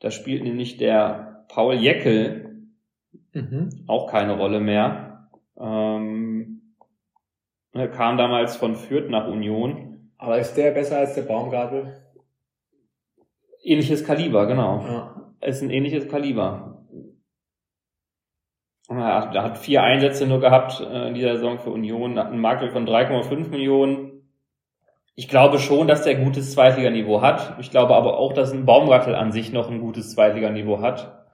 [0.00, 2.68] Da spielt nämlich der Paul Jeckel
[3.32, 3.84] mhm.
[3.86, 5.28] auch keine Rolle mehr.
[5.58, 6.74] Ähm,
[7.72, 10.10] er kam damals von Fürth nach Union.
[10.18, 11.94] Aber ist der besser als der Baumgartel?
[13.62, 14.84] Ähnliches Kaliber, genau.
[14.86, 15.32] Ja.
[15.40, 16.86] Ist ein ähnliches Kaliber.
[18.88, 22.72] Er hat vier Einsätze nur gehabt äh, in dieser Saison für Union, hat einen Marktwert
[22.72, 24.15] von 3,5 Millionen
[25.16, 27.56] ich glaube schon, dass der gutes Zweitliganiveau hat.
[27.58, 31.26] Ich glaube aber auch, dass ein Baumgartel an sich noch ein gutes Zweitliganiveau hat.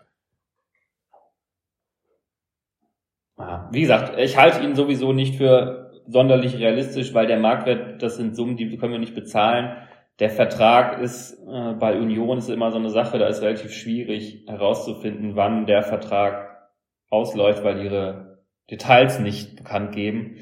[3.72, 8.36] Wie gesagt, ich halte ihn sowieso nicht für sonderlich realistisch, weil der Marktwert, das sind
[8.36, 9.76] Summen, die können wir nicht bezahlen.
[10.20, 14.44] Der Vertrag ist äh, bei Union ist immer so eine Sache, da ist relativ schwierig
[14.46, 16.70] herauszufinden, wann der Vertrag
[17.10, 18.38] ausläuft, weil ihre
[18.70, 20.36] Details nicht bekannt geben.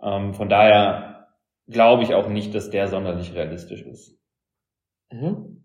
[0.00, 1.17] Ähm, von daher
[1.68, 4.18] glaube ich auch nicht, dass der sonderlich realistisch ist.
[5.10, 5.62] Mhm.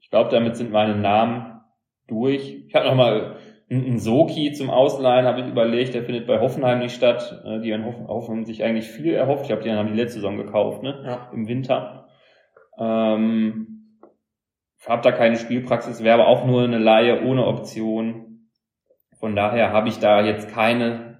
[0.00, 1.60] Ich glaube, damit sind meine Namen
[2.06, 2.64] durch.
[2.66, 3.36] Ich habe noch mal
[3.70, 7.42] einen Soki zum Ausleihen, habe ich überlegt, der findet bei Hoffenheim nicht statt.
[7.44, 9.42] Äh, die in Hoffenheim sich eigentlich viel erhofft.
[9.42, 11.02] Ich glaube, die haben die letzte Saison gekauft, ne?
[11.04, 11.30] Ja.
[11.32, 12.08] Im Winter.
[12.78, 13.74] Ähm,
[14.86, 18.50] habe da keine Spielpraxis, wäre aber auch nur eine Laie ohne Option.
[19.18, 21.13] Von daher habe ich da jetzt keine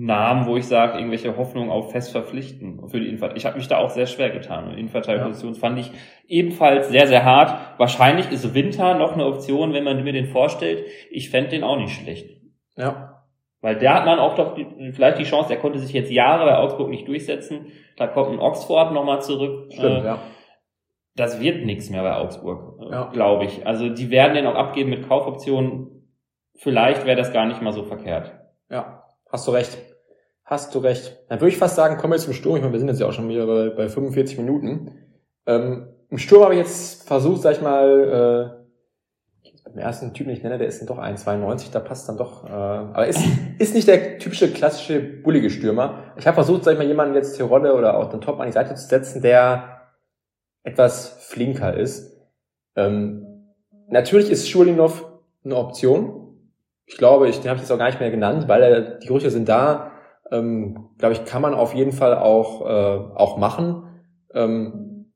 [0.00, 3.36] Namen, wo ich sage, irgendwelche Hoffnungen auf fest verpflichten für die Innenverteidigung.
[3.36, 4.68] Ich habe mich da auch sehr schwer getan.
[4.68, 5.60] Und Innenverteidigungsposition ja.
[5.60, 5.90] fand ich
[6.28, 7.78] ebenfalls sehr, sehr hart.
[7.78, 10.84] Wahrscheinlich ist Winter noch eine Option, wenn man mir den vorstellt.
[11.10, 12.30] Ich fände den auch nicht schlecht.
[12.76, 13.24] Ja.
[13.60, 16.44] Weil der hat man auch doch die, vielleicht die Chance, der konnte sich jetzt Jahre
[16.44, 17.66] bei Augsburg nicht durchsetzen.
[17.96, 19.72] Da kommt ein Oxford nochmal zurück.
[19.72, 20.18] Stimmt, äh, ja.
[21.16, 23.10] Das wird nichts mehr bei Augsburg, äh, ja.
[23.12, 23.66] glaube ich.
[23.66, 26.08] Also die werden den auch abgeben mit Kaufoptionen.
[26.54, 28.32] Vielleicht wäre das gar nicht mal so verkehrt.
[28.70, 28.97] Ja,
[29.28, 29.78] hast du recht.
[30.44, 31.18] Hast du recht.
[31.28, 32.56] Dann würde ich fast sagen, kommen wir zum Sturm.
[32.56, 34.92] Ich meine, wir sind jetzt ja auch schon wieder bei, bei 45 Minuten.
[35.46, 38.58] Ähm, Im Sturm habe ich jetzt versucht, sag ich mal, äh,
[39.78, 42.44] den ersten Typen, den ich nenne, der ist dann doch 1,92, da passt dann doch,
[42.44, 43.20] äh, aber ist,
[43.58, 46.12] ist nicht der typische klassische bullige Stürmer.
[46.16, 48.46] Ich habe versucht, sag ich mal, jemanden jetzt hier Rolle oder auch den Top an
[48.46, 49.82] die Seite zu setzen, der
[50.62, 52.16] etwas flinker ist.
[52.76, 53.26] Ähm,
[53.88, 55.04] natürlich ist Schulinov
[55.44, 56.27] eine Option.
[56.88, 59.06] Ich glaube, ich, den habe ich jetzt auch gar nicht mehr genannt, weil er, die
[59.06, 59.92] Gerüchte sind da.
[60.32, 63.84] Ähm, glaube ich, kann man auf jeden Fall auch, äh, auch machen.
[64.32, 65.12] Ähm,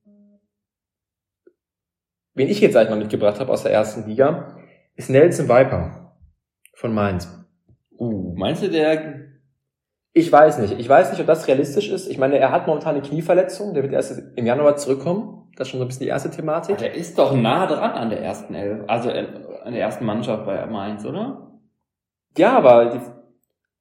[2.35, 4.59] wen ich jetzt eigentlich mal mitgebracht habe aus der ersten Liga,
[4.97, 6.15] ist Nelson Viper
[6.75, 7.27] von Mainz.
[7.99, 9.21] Uh, meinst du, der
[10.13, 10.79] Ich weiß nicht.
[10.79, 12.07] Ich weiß nicht, ob das realistisch ist.
[12.07, 13.73] Ich meine, er hat momentan eine Knieverletzung.
[13.73, 15.51] Der wird erst im Januar zurückkommen.
[15.57, 16.77] Das ist schon so ein bisschen die erste Thematik.
[16.79, 19.27] Der ist doch nah dran an der ersten Elf, also äh,
[19.65, 21.52] an der ersten Mannschaft bei Mainz, oder?
[22.37, 23.01] Ja, aber die,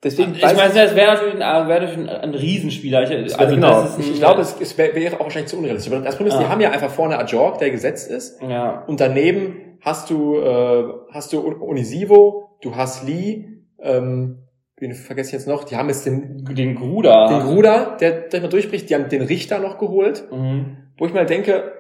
[0.04, 3.04] deswegen ich meine, das wäre natürlich, ein, wäre natürlich ein, ein Riesenspieler.
[3.04, 3.82] Ich, also genau.
[3.82, 5.94] Ein, ich glaube, es, es wäre auch wahrscheinlich zu unrealistisch.
[5.94, 6.46] Aber das Problem ist, ja.
[6.46, 8.42] die haben ja einfach vorne Ajorg, der gesetzt ist.
[8.42, 8.84] Ja.
[8.88, 13.48] Und daneben hast du äh, hast du Unisivo, du hast Lee,
[13.80, 14.48] ähm,
[14.78, 15.64] wen vergesse ich jetzt noch?
[15.64, 18.90] Die haben jetzt den den Gruder, den Gruder, der der mal durchbricht.
[18.90, 20.28] Die haben den Richter noch geholt.
[20.32, 20.78] Mhm.
[20.98, 21.72] Wo ich mal denke,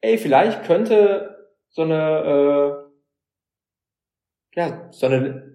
[0.00, 1.36] ey, vielleicht könnte
[1.68, 2.84] so eine
[4.54, 5.49] äh, ja so eine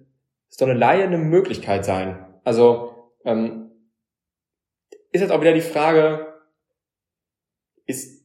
[0.48, 2.24] so eine Laie eine Möglichkeit sein.
[2.44, 3.70] Also ähm,
[5.12, 6.34] ist jetzt auch wieder die Frage,
[7.86, 8.16] ist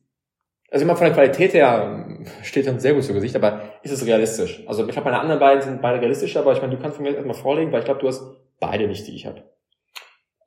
[0.72, 3.92] also immer von der Qualität her ähm, steht dann sehr gut zu Gesicht, aber ist
[3.92, 4.64] es realistisch?
[4.68, 7.14] Also ich glaube, meine anderen beiden sind beide realistisch, aber ich meine, du kannst mir
[7.14, 8.24] erstmal vorlegen, weil ich glaube, du hast
[8.60, 9.44] beide nicht, die ich habe.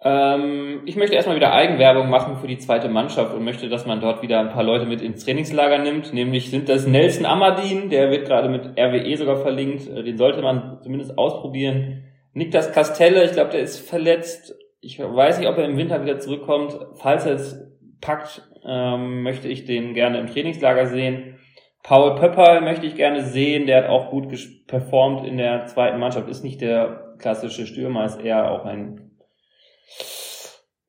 [0.06, 4.02] Ähm, ich möchte erstmal wieder Eigenwerbung machen für die zweite Mannschaft und möchte, dass man
[4.02, 6.12] dort wieder ein paar Leute mit ins Trainingslager nimmt.
[6.12, 9.88] Nämlich sind das Nelson Amadin, der wird gerade mit RWE sogar verlinkt.
[9.88, 12.04] Äh, den sollte man zumindest ausprobieren.
[12.34, 14.54] Niklas Castelle, ich glaube, der ist verletzt.
[14.82, 16.76] Ich weiß nicht, ob er im Winter wieder zurückkommt.
[16.96, 21.38] Falls er es packt, ähm, möchte ich den gerne im Trainingslager sehen.
[21.82, 23.66] Paul Pöpperl möchte ich gerne sehen.
[23.66, 24.26] Der hat auch gut
[24.66, 26.28] performt in der zweiten Mannschaft.
[26.28, 29.13] Ist nicht der klassische Stürmer, ist eher auch ein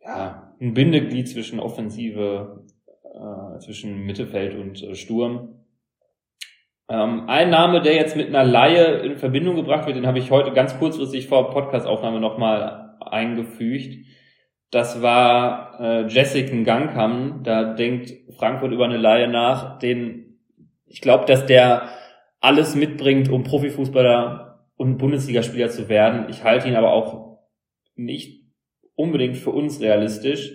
[0.02, 2.66] ja, ein Bindeglied zwischen Offensive,
[3.04, 5.66] äh, zwischen Mittelfeld und äh, Sturm.
[6.88, 10.30] Ähm, ein Name, der jetzt mit einer Laie in Verbindung gebracht wird, den habe ich
[10.30, 14.06] heute ganz kurzfristig vor Podcastaufnahme nochmal eingefügt.
[14.70, 17.42] Das war äh, Jessica Gangkam.
[17.44, 19.80] Da denkt Frankfurt über eine Laie nach.
[19.80, 20.40] Den,
[20.86, 21.90] ich glaube, dass der
[22.40, 26.28] alles mitbringt, um Profifußballer und Bundesligaspieler zu werden.
[26.30, 27.40] Ich halte ihn aber auch
[27.96, 28.45] nicht
[28.96, 30.52] unbedingt für uns realistisch.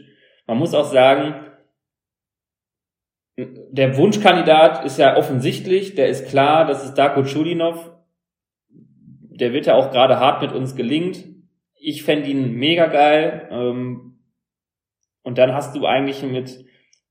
[0.46, 1.46] Man muss auch sagen,
[3.36, 7.90] der Wunschkandidat ist ja offensichtlich, der ist klar, das ist Darko Chulinov.
[8.68, 11.24] Der wird ja auch gerade hart mit uns gelingt.
[11.74, 13.48] Ich fände ihn mega geil.
[13.50, 14.18] Ähm,
[15.22, 16.64] und dann hast du eigentlich mit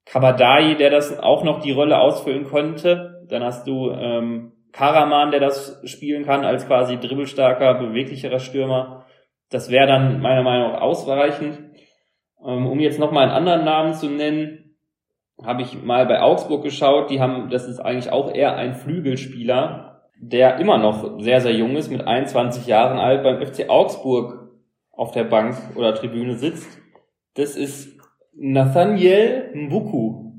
[0.05, 3.25] Kabadai, der das auch noch die Rolle ausfüllen konnte.
[3.29, 8.98] Dann hast du ähm, Karaman, der das spielen kann als quasi dribbelstarker, beweglicherer Stürmer.
[9.49, 11.59] Das wäre dann meiner Meinung nach ausreichend.
[12.45, 14.75] Ähm, um jetzt nochmal einen anderen Namen zu nennen,
[15.43, 17.09] habe ich mal bei Augsburg geschaut.
[17.09, 21.75] Die haben, das ist eigentlich auch eher ein Flügelspieler, der immer noch sehr, sehr jung
[21.75, 24.51] ist, mit 21 Jahren alt, beim FC Augsburg
[24.91, 26.67] auf der Bank oder Tribüne sitzt.
[27.35, 27.97] Das ist
[28.33, 30.29] Nathaniel Mbuku.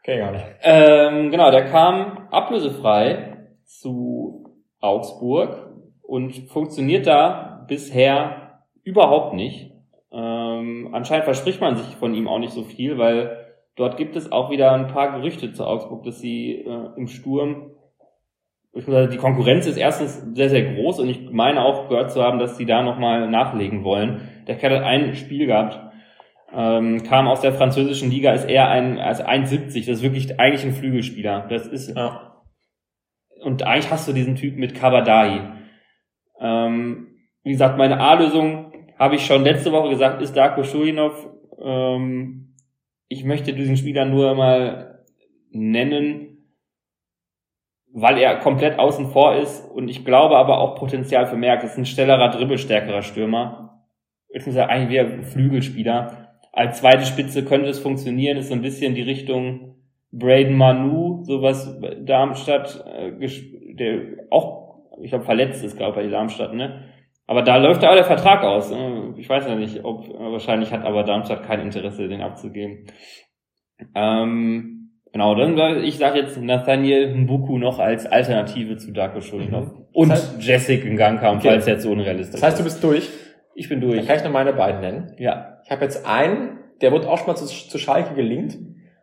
[0.00, 0.44] Okay, gar nicht.
[0.62, 4.44] Ähm, genau, der kam ablösefrei zu
[4.80, 9.70] Augsburg und funktioniert da bisher überhaupt nicht.
[10.12, 13.46] Ähm, anscheinend verspricht man sich von ihm auch nicht so viel, weil
[13.76, 17.70] dort gibt es auch wieder ein paar Gerüchte zu Augsburg, dass sie äh, im Sturm
[18.74, 22.10] ich muss sagen, die Konkurrenz ist erstens sehr, sehr groß und ich meine auch gehört
[22.10, 24.22] zu haben, dass sie da nochmal nachlegen wollen.
[24.46, 25.78] Der Kerl hat ein Spiel gehabt,
[26.54, 30.64] ähm, kam aus der französischen Liga, ist eher ein, als 1,70, das ist wirklich eigentlich
[30.64, 31.46] ein Flügelspieler.
[31.50, 32.40] Das ist, Ja.
[33.42, 35.52] und eigentlich hast du diesen Typ mit Kabadai.
[36.40, 37.11] Ähm,
[37.42, 41.28] wie gesagt, meine A-Lösung habe ich schon letzte Woche gesagt, ist Darko Schulinov.
[41.60, 42.54] Ähm,
[43.08, 45.04] ich möchte diesen Spieler nur mal
[45.50, 46.46] nennen,
[47.92, 51.56] weil er komplett außen vor ist und ich glaube aber auch Potenzial für mehr.
[51.56, 53.84] Das ist ein schnellerer, dribbelstärkerer Stürmer.
[54.28, 56.38] Ich muss sagen, eigentlich wie ein Flügelspieler.
[56.52, 59.76] Als zweite Spitze könnte es funktionieren, ist so ein bisschen die Richtung
[60.10, 63.12] Braden Manu, sowas Darmstadt, äh,
[63.74, 66.84] der auch, ich glaube, verletzt ist, glaube ich, bei Darmstadt, ne?
[67.26, 68.70] Aber da läuft ja auch der Vertrag aus.
[68.70, 69.14] ne?
[69.16, 72.86] Ich weiß ja nicht, ob wahrscheinlich hat aber Darmstadt kein Interesse, den abzugeben.
[73.94, 79.66] Ähm, genau, dann ich sage jetzt Nathaniel Mbuku noch als Alternative zu Darko Schulinov.
[79.72, 79.86] Mhm.
[79.92, 81.48] Und Das heißt- Jessica Gangkam, Okay.
[81.48, 82.74] falls jetzt so unrealistisch Das heißt, du ist.
[82.74, 83.10] bist durch.
[83.54, 84.06] Ich bin Dann durch.
[84.06, 85.14] kann ich noch meine beiden nennen.
[85.18, 85.58] Ja.
[85.64, 88.56] Ich habe jetzt einen, der wurde auch schon mal zu, zu Schalke gelinkt.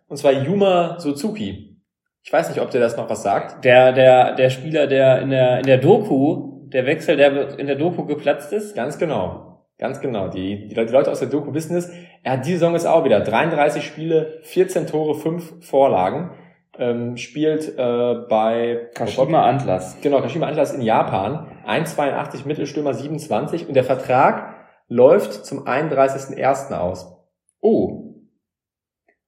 [0.07, 1.77] Und zwar Yuma Suzuki.
[2.23, 3.63] Ich weiß nicht, ob dir das noch was sagt.
[3.63, 7.75] Der, der, der Spieler, der in der, in der Doku, der Wechsel, der in der
[7.75, 8.75] Doku geplatzt ist.
[8.75, 9.49] Ganz genau.
[9.77, 10.27] Ganz genau.
[10.27, 11.89] Die, die Leute aus der Doku wissen es.
[12.23, 16.31] Er hat diese Saison jetzt auch wieder 33 Spiele, 14 Tore, 5 Vorlagen.
[16.77, 19.97] Ähm, spielt äh, bei Kashima Antlas.
[20.01, 21.47] Genau, Kashima Antlas in Japan.
[21.65, 23.67] 1,82 Mittelstürmer, 27.
[23.67, 24.55] Und der Vertrag
[24.87, 26.73] läuft zum 31.01.
[26.73, 27.15] aus.
[27.61, 28.15] Oh.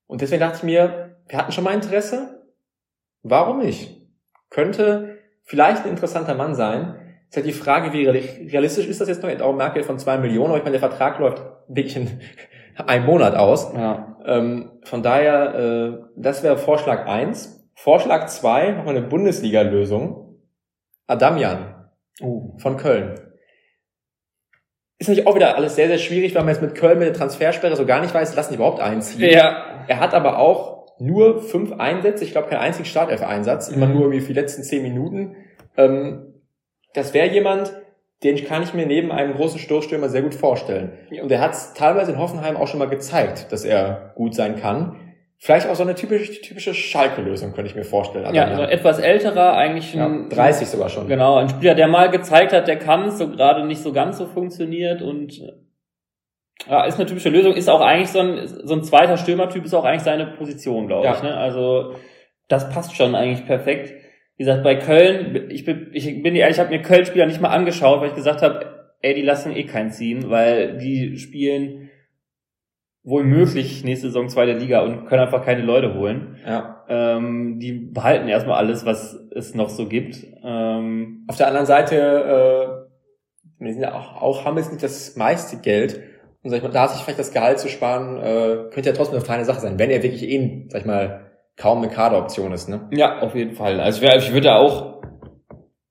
[0.07, 2.43] Und deswegen dachte ich mir, wir hatten schon mal Interesse.
[3.23, 4.01] Warum nicht?
[4.49, 7.00] Könnte vielleicht ein interessanter Mann sein.
[7.31, 9.29] Ist halt die Frage, wie realistisch ist das jetzt noch?
[9.29, 12.19] Hat auch Marktwert von zwei Millionen, aber ich meine, der Vertrag läuft wirklich in
[12.85, 13.73] einem Monat aus.
[13.73, 14.17] Ja.
[14.25, 17.65] Ähm, von daher, äh, das wäre Vorschlag eins.
[17.73, 20.35] Vorschlag zwei noch eine Bundesliga-Lösung.
[21.07, 21.75] Adamian
[22.21, 22.53] Oh.
[22.57, 23.15] von Köln.
[24.99, 27.13] Ist natürlich auch wieder alles sehr, sehr schwierig, weil man jetzt mit Köln mit der
[27.15, 29.31] Transfersperre so gar nicht weiß, lassen die überhaupt einziehen.
[29.31, 29.85] Ja.
[29.87, 33.93] Er hat aber auch nur fünf Einsätze, ich glaube keinen einzigen Startelf-Einsatz, immer Mhm.
[33.93, 35.35] nur irgendwie für die letzten zehn Minuten.
[35.77, 36.30] Ähm,
[36.93, 37.71] das wäre jemand,
[38.23, 40.91] den kann ich mir neben einem großen Stoßstürmer sehr gut vorstellen.
[41.21, 44.57] Und er hat es teilweise in Hoffenheim auch schon mal gezeigt, dass er gut sein
[44.57, 44.97] kann.
[45.39, 48.25] Vielleicht auch so eine typische, typische Schalke-Lösung, könnte ich mir vorstellen.
[48.25, 48.59] Ja, Adamian.
[48.59, 51.07] also etwas älterer, eigentlich ja, ein, 30 sogar schon.
[51.07, 54.19] Genau, ein Spieler, der mal gezeigt hat, der kann es, so gerade nicht so ganz
[54.19, 55.41] so funktioniert und
[56.69, 59.73] ja, ist eine typische Lösung, ist auch eigentlich so ein, so ein zweiter Stürmertyp, ist
[59.73, 61.15] auch eigentlich seine Position, glaube Ja.
[61.15, 61.23] ich.
[61.23, 61.35] Ne?
[61.35, 61.95] Also
[62.47, 63.93] das passt schon eigentlich perfekt.
[64.41, 67.49] Wie gesagt, bei Köln, ich bin, ich bin ehrlich, ich habe mir Köln-Spieler nicht mal
[67.49, 71.91] angeschaut, weil ich gesagt habe, ey, die lassen eh keinen ziehen, weil die spielen
[73.03, 76.37] wohl möglich nächste Saison zweite Liga und können einfach keine Leute holen.
[76.43, 76.83] Ja.
[76.89, 80.25] Ähm, die behalten erstmal alles, was es noch so gibt.
[80.43, 85.15] Ähm, Auf der anderen Seite, äh, wir sind ja auch, auch haben jetzt nicht das
[85.17, 86.01] meiste Geld.
[86.41, 89.17] Und sag ich mal, da sich vielleicht das Gehalt zu sparen, äh, könnte ja trotzdem
[89.17, 91.20] eine feine Sache sein, wenn er wirklich eh, sag ich mal,
[91.61, 92.89] kaum eine Kaderoption ist, ne?
[92.91, 93.79] ja, auf jeden Fall.
[93.79, 95.01] Also ich, ich würde auch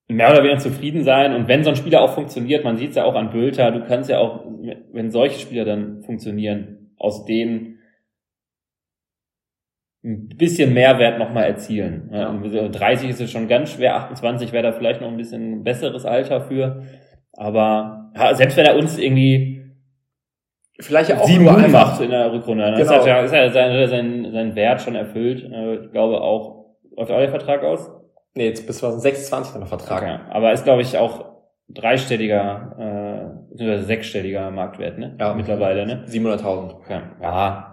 [0.08, 1.34] mehr oder weniger zufrieden sein.
[1.34, 3.84] Und wenn so ein Spieler auch funktioniert, man sieht es ja auch an Bülter, du
[3.84, 4.44] kannst ja auch,
[4.92, 7.78] wenn solche Spieler dann funktionieren, aus denen
[10.02, 12.10] ein bisschen Mehrwert nochmal erzielen.
[12.12, 15.62] Ja, und 30 ist es schon ganz schwer, 28 wäre da vielleicht noch ein bisschen
[15.62, 16.82] besseres Alter für.
[17.34, 19.59] Aber ja, selbst wenn er uns irgendwie
[20.80, 22.00] Vielleicht auch sieben nur einfach.
[22.00, 22.64] in der Rückrunde.
[22.76, 22.80] Genau.
[23.00, 25.44] ist, ja, ist ja sein, sein, sein Wert schon erfüllt.
[25.52, 26.66] Äh, Ich glaube auch,
[26.96, 27.90] läuft auch der Vertrag aus?
[28.34, 30.02] Nee, jetzt bis 2026 dann noch Vertrag.
[30.02, 30.16] Okay.
[30.30, 31.24] Aber ist, glaube ich, auch
[31.68, 35.16] dreistelliger, äh, beziehungsweise sechsstelliger Marktwert, ne?
[35.18, 35.34] Ja.
[35.34, 36.04] Mittlerweile, ne?
[36.06, 36.74] 700.000.
[36.74, 37.00] Okay.
[37.22, 37.66] Ja,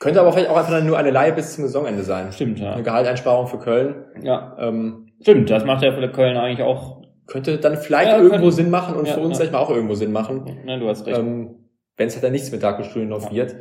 [0.00, 2.30] Könnte aber vielleicht auch einfach nur eine Leihe bis zum Saisonende sein.
[2.32, 2.72] stimmt, ja.
[2.72, 4.04] Eine Gehalteinsparung für Köln.
[4.22, 5.48] Ja, Ähm, stimmt.
[5.50, 7.02] Das macht ja für Köln eigentlich auch.
[7.26, 9.34] könnte dann vielleicht Ja, irgendwo könnte- Sinn machen und Ja, für uns, ja.
[9.38, 10.44] sag ich mal, auch irgendwo Sinn machen.
[10.66, 11.18] Ne, du hast recht.
[11.18, 11.63] Ähm,
[11.96, 13.56] wenn es halt dann nichts mit Darko Studienhof wird.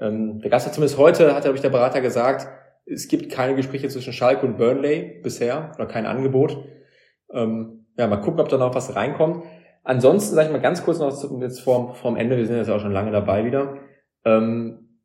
[0.00, 2.48] Ähm, da gab es ja zumindest heute, hat, glaube ich, der Berater gesagt,
[2.86, 6.64] es gibt keine Gespräche zwischen Schalke und Burnley bisher oder kein Angebot.
[7.32, 9.44] Ähm, ja, mal gucken, ob da noch was reinkommt.
[9.82, 12.70] Ansonsten, sage ich mal ganz kurz noch zum, jetzt vorm, vorm Ende, wir sind jetzt
[12.70, 13.78] auch schon lange dabei wieder.
[14.24, 15.00] Ähm,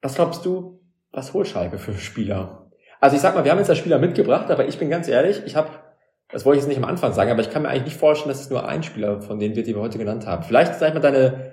[0.00, 0.80] was glaubst du,
[1.12, 2.70] was holt Schalke für Spieler?
[3.00, 5.42] Also ich sag mal, wir haben jetzt da Spieler mitgebracht, aber ich bin ganz ehrlich,
[5.46, 5.70] ich habe,
[6.32, 8.30] das wollte ich jetzt nicht am Anfang sagen, aber ich kann mir eigentlich nicht vorstellen,
[8.30, 10.42] dass es nur ein Spieler von denen wird, die wir heute genannt haben.
[10.42, 11.52] Vielleicht, sag ich mal, deine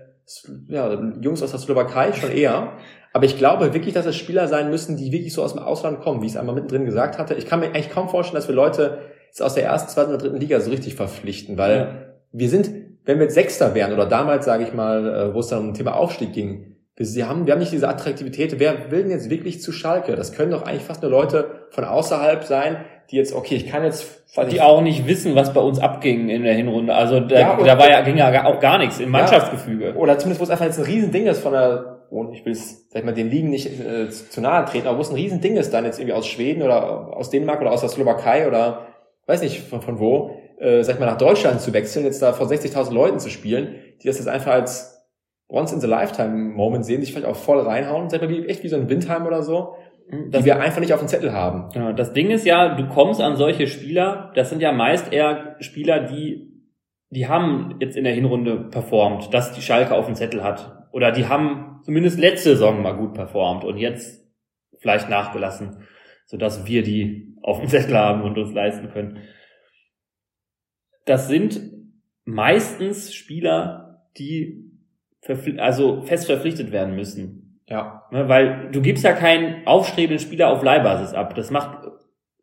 [0.68, 2.74] ja, Jungs aus der Slowakei schon eher,
[3.14, 6.02] aber ich glaube wirklich, dass es Spieler sein müssen, die wirklich so aus dem Ausland
[6.02, 7.34] kommen, wie ich es einmal mittendrin gesagt hatte.
[7.34, 10.20] Ich kann mir eigentlich kaum vorstellen, dass wir Leute jetzt aus der ersten, zweiten oder
[10.20, 11.96] dritten Liga so richtig verpflichten, weil Ja.
[12.32, 12.70] wir sind,
[13.06, 15.74] wenn wir jetzt Sechster wären oder damals, sage ich mal, äh, wo es dann um
[15.74, 18.60] Thema Aufstieg ging, wir, haben, wir haben nicht diese Attraktivität.
[18.60, 20.16] Wer will denn jetzt wirklich zu Schalke?
[20.18, 22.78] Das können doch eigentlich fast nur Leute von außerhalb sein,
[23.12, 26.44] die jetzt, okay, ich kann jetzt, die auch nicht wissen, was bei uns abging in
[26.44, 26.94] der Hinrunde.
[26.94, 29.96] Also da, Ja, da war ja, ging ja auch gar nichts im Mannschaftsgefüge.
[29.96, 32.88] oder zumindest wo es einfach jetzt ein Riesending ist von der, und ich will es,
[32.90, 35.16] sag ich mal, den Ligen nicht äh, zu zu nahe treten, aber wo es ein
[35.16, 38.88] Riesending ist, dann jetzt irgendwie aus Schweden oder aus Dänemark oder aus der Slowakei oder
[39.26, 42.34] weiß nicht von, von wo, äh, sag ich mal, nach Deutschland zu wechseln, jetzt da
[42.34, 45.08] vor 60.000 Leuten zu spielen, die das jetzt einfach als
[45.48, 48.48] once in the lifetime Moment sehen, sich vielleicht auch voll reinhauen, sag ich mal, wie,
[48.48, 49.76] echt wie so ein Windheim oder so,
[50.12, 51.70] Das, die wir einfach nicht auf dem Zettel haben.
[51.76, 55.56] ja, das Ding ist ja, du kommst an solche Spieler, das sind ja meist eher
[55.60, 56.52] Spieler, die,
[57.12, 60.88] die haben jetzt in der Hinrunde performt, dass die Schalke auf dem Zettel hat.
[60.92, 64.28] Oder die haben zumindest letzte Saison mal gut performt und jetzt
[64.80, 65.84] vielleicht nachgelassen,
[66.26, 69.20] sodass wir die auf dem Zettel haben und uns leisten können.
[71.06, 71.62] Das sind
[72.26, 74.72] meistens Spieler, die
[75.58, 77.49] also fest verpflichtet werden müssen.
[77.70, 78.04] Ja.
[78.12, 81.36] Ne, Weil du gibst ja keinen aufstrebenden Spieler auf Leihbasis ab.
[81.36, 81.88] Das macht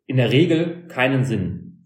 [0.05, 1.83] in der Regel keinen Sinn.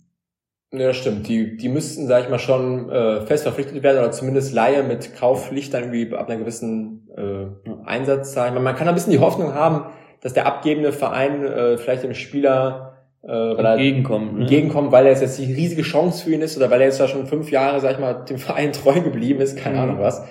[0.71, 1.27] Ja, stimmt.
[1.27, 5.15] Die, die müssten, sag ich mal, schon äh, fest verpflichtet werden oder zumindest Laie mit
[5.15, 7.47] Kaufpflicht dann irgendwie ab einer gewissen äh,
[7.85, 8.53] Einsatz zahlen.
[8.53, 12.13] Man, man kann ein bisschen die Hoffnung haben, dass der abgebende Verein äh, vielleicht dem
[12.13, 12.91] Spieler
[13.23, 14.41] äh, entgegenkommt, ne?
[14.41, 17.07] entgegenkommt, weil er jetzt die riesige Chance für ihn ist oder weil er jetzt da
[17.07, 19.81] schon fünf Jahre, sag ich mal, dem Verein treu geblieben ist, keine mhm.
[19.81, 20.25] Ahnung was.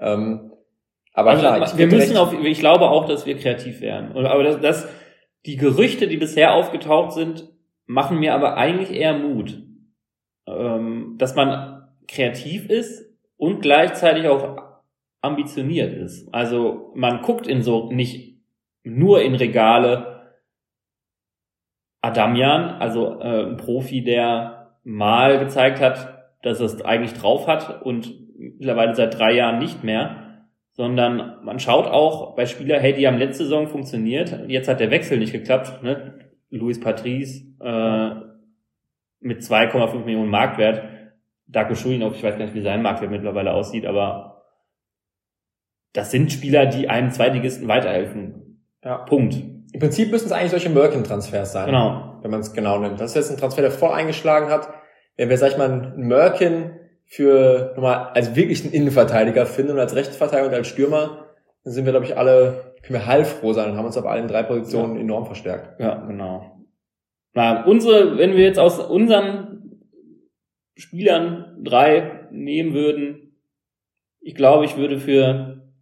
[0.00, 0.49] Ähm,
[1.12, 4.16] aber also, klar, wir müssen auf, ich glaube auch, dass wir kreativ werden.
[4.26, 4.88] Aber das, das,
[5.46, 7.48] die Gerüchte, die bisher aufgetaucht sind,
[7.86, 9.62] machen mir aber eigentlich eher Mut,
[10.46, 14.58] ähm, dass man kreativ ist und gleichzeitig auch
[15.20, 16.32] ambitioniert ist.
[16.32, 18.40] Also man guckt in so nicht
[18.82, 20.34] nur in Regale
[22.02, 27.82] Adamian, also äh, ein Profi, der mal gezeigt hat, dass er es eigentlich drauf hat
[27.82, 30.29] und mittlerweile seit drei Jahren nicht mehr,
[30.80, 34.90] sondern man schaut auch bei Spielern, hey, die haben letzte Saison funktioniert, jetzt hat der
[34.90, 36.14] Wechsel nicht geklappt, ne?
[36.48, 38.14] Luis Patrice äh,
[39.20, 40.82] mit 2,5 Millionen Marktwert,
[41.46, 44.42] Darko Schulinov, ich weiß gar nicht, wie sein Marktwert mittlerweile aussieht, aber
[45.92, 48.64] das sind Spieler, die einem Zweitligisten weiterhelfen.
[48.82, 48.96] Ja.
[49.04, 49.34] Punkt.
[49.34, 51.66] Im Prinzip müssen es eigentlich solche Merkin-Transfers sein.
[51.66, 52.20] Genau.
[52.22, 52.98] Wenn man es genau nimmt.
[52.98, 54.70] Das ist jetzt ein Transfer, der voll eingeschlagen hat.
[55.18, 56.79] Wenn wir, sag ich mal, einen Merkin
[57.10, 61.26] für nochmal als wirklichen Innenverteidiger finden und als Rechtsverteidiger und als Stürmer,
[61.64, 64.28] dann sind wir, glaube ich, alle, können wir heilfroh sein und haben uns auf allen
[64.28, 65.00] drei Positionen ja.
[65.00, 65.80] enorm verstärkt.
[65.80, 66.64] Ja, genau.
[67.34, 69.80] Na, unsere, wenn wir jetzt aus unseren
[70.76, 73.36] Spielern drei nehmen würden,
[74.20, 75.72] ich glaube, ich würde für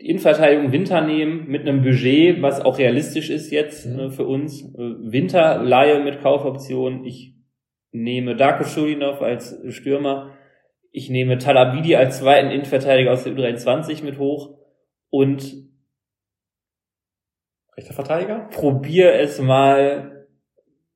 [0.00, 3.98] die Innenverteidigung Winter nehmen mit einem Budget, was auch realistisch ist jetzt mhm.
[3.98, 4.62] äh, für uns.
[4.62, 7.04] Äh, Winter Laie mit Kaufoption.
[7.04, 7.39] Ich
[7.92, 10.32] nehme Darko Schulinov als Stürmer.
[10.92, 14.58] Ich nehme Talabidi als zweiten Innenverteidiger aus der U23 mit hoch
[15.08, 15.70] und
[17.76, 18.48] rechter Verteidiger.
[18.50, 20.26] Probier es mal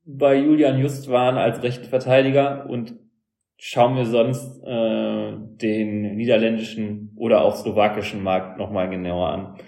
[0.05, 2.95] bei Julian Justwan als rechten Verteidiger und
[3.57, 9.59] schauen wir sonst äh, den niederländischen oder auch slowakischen Markt nochmal genauer an.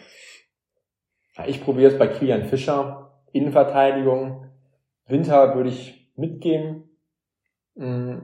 [1.47, 3.23] Ich probiere es bei Kilian Fischer.
[3.33, 4.47] Innenverteidigung.
[5.07, 6.86] Winter würde ich mitgehen.
[7.77, 8.19] Mm,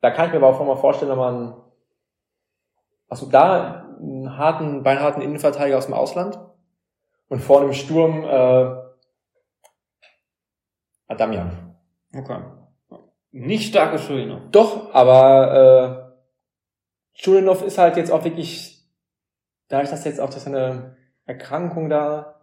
[0.00, 1.54] da kann ich mir aber auch mal vorstellen, wenn man
[3.08, 6.38] also da einen harten, beinharten Innenverteidiger aus dem Ausland
[7.28, 8.76] und vorne im Sturm äh,
[11.08, 11.76] Adamian.
[12.14, 12.40] Okay.
[13.30, 14.42] Nicht starke Schulinov.
[14.50, 16.12] Doch, aber
[17.14, 18.86] äh, Schulinov ist halt jetzt auch wirklich,
[19.68, 20.96] dadurch, dass jetzt auch das eine
[21.26, 22.35] Erkrankung da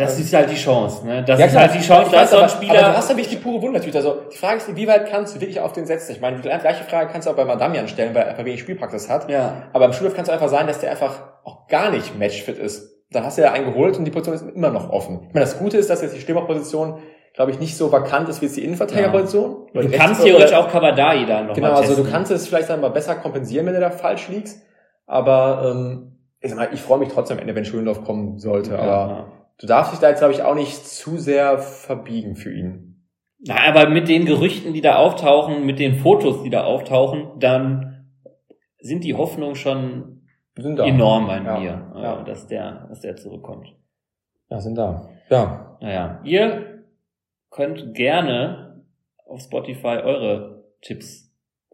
[0.00, 1.24] ja, das ist halt die Chance, ne?
[1.24, 2.78] Das ja, ist halt die Chance, dass so ein Spieler.
[2.78, 3.98] Aber du hast nämlich die pure Wundertüte.
[3.98, 6.12] Also die Frage ist, wie weit kannst du wirklich auf den setzen?
[6.12, 8.60] Ich meine, die gleiche Frage kannst du auch bei Madamian stellen, weil er einfach wenig
[8.60, 9.30] Spielpraxis hat.
[9.30, 9.64] Ja.
[9.72, 12.94] Aber im Schulhof kann es einfach sein, dass der einfach auch gar nicht matchfit ist.
[13.10, 15.20] Dann hast du ja einen geholt und die Position ist immer noch offen.
[15.28, 17.00] Ich meine, das Gute ist, dass jetzt die Stürmerposition
[17.36, 19.68] glaube ich, nicht so vakant ist wie jetzt die Innenverteidigerposition.
[19.74, 19.82] Ja.
[19.82, 22.88] Du kannst theoretisch auch Kabadai da noch Genau, also du kannst es vielleicht dann mal
[22.88, 24.62] besser kompensieren, wenn du da falsch liegst.
[25.06, 28.72] Aber ähm, ich, sag mal, ich freue mich trotzdem am Ende, wenn Schulendorf kommen sollte.
[28.72, 29.26] Ja, aber ja.
[29.58, 33.06] Du darfst dich da jetzt, glaube ich, auch nicht zu sehr verbiegen für ihn.
[33.38, 38.06] Na, aber mit den Gerüchten, die da auftauchen, mit den Fotos, die da auftauchen, dann
[38.78, 40.22] sind die Hoffnungen schon
[40.56, 42.22] enorm bei ja, mir, ja.
[42.22, 43.74] dass der, dass der zurückkommt.
[44.48, 45.08] Ja, sind da.
[45.28, 45.76] Ja.
[45.80, 46.20] Naja.
[46.24, 46.84] Ihr
[47.50, 48.84] könnt gerne
[49.26, 51.25] auf Spotify eure Tipps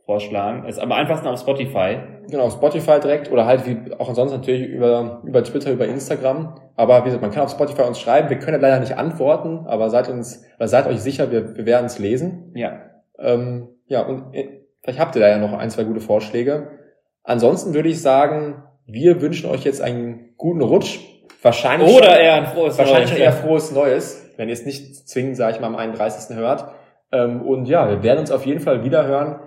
[0.04, 0.66] vorschlagen.
[0.66, 1.98] Ist am einfachsten auf Spotify.
[2.28, 6.54] Genau, auf Spotify direkt oder halt wie auch ansonsten natürlich über, über Twitter, über Instagram.
[6.76, 8.30] Aber wie gesagt, man kann auf Spotify uns schreiben.
[8.30, 11.86] Wir können leider nicht antworten, aber seid uns, oder seid euch sicher, wir, wir werden
[11.86, 12.52] es lesen.
[12.54, 12.80] Ja.
[13.18, 16.78] Ähm, ja, und äh, vielleicht habt ihr da ja noch ein, zwei gute Vorschläge.
[17.24, 20.98] Ansonsten würde ich sagen, wir wünschen euch jetzt einen guten Rutsch.
[21.42, 23.20] Wahrscheinlich oder eher ein frohes wahrscheinlich Neues.
[23.20, 26.36] eher frohes Neues wenn ihr es nicht zwingend, sage ich mal, am 31.
[26.36, 26.66] hört.
[27.12, 29.40] Ähm, und ja, wir werden uns auf jeden Fall wieder hören.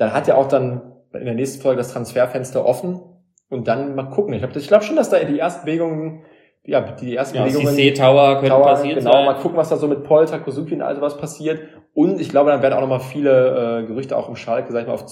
[0.00, 0.80] Dann hat ja auch dann
[1.12, 3.02] in der nächsten Folge das Transferfenster offen
[3.50, 4.32] und dann mal gucken.
[4.32, 6.22] Ich glaube ich glaub schon, dass da die ersten Bewegungen,
[6.64, 7.74] ja, die ersten ja, Bewegungen.
[7.74, 9.24] CC Tower könnte Tower, passieren genau, sein.
[9.26, 11.60] mal gucken, was da so mit Polter, Kosuki und all sowas passiert.
[11.92, 14.86] Und ich glaube, dann werden auch nochmal viele äh, Gerüchte auch im Schalke, sag ich
[14.86, 15.04] mal, auf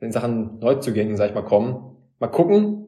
[0.00, 1.96] in Sachen Neuzugängen, sag ich mal, kommen.
[2.18, 2.86] Mal gucken.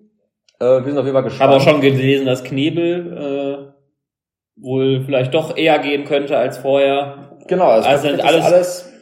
[0.60, 1.52] Äh, wir sind auf jeden Fall gespannt.
[1.52, 3.72] Habe auch schon gelesen, dass Knebel
[4.58, 7.38] äh, wohl vielleicht doch eher gehen könnte als vorher.
[7.48, 8.92] Genau, also, also sind alles, alles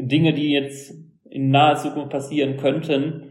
[0.00, 1.03] Dinge, die jetzt
[1.34, 3.30] in naher Zukunft passieren könnten.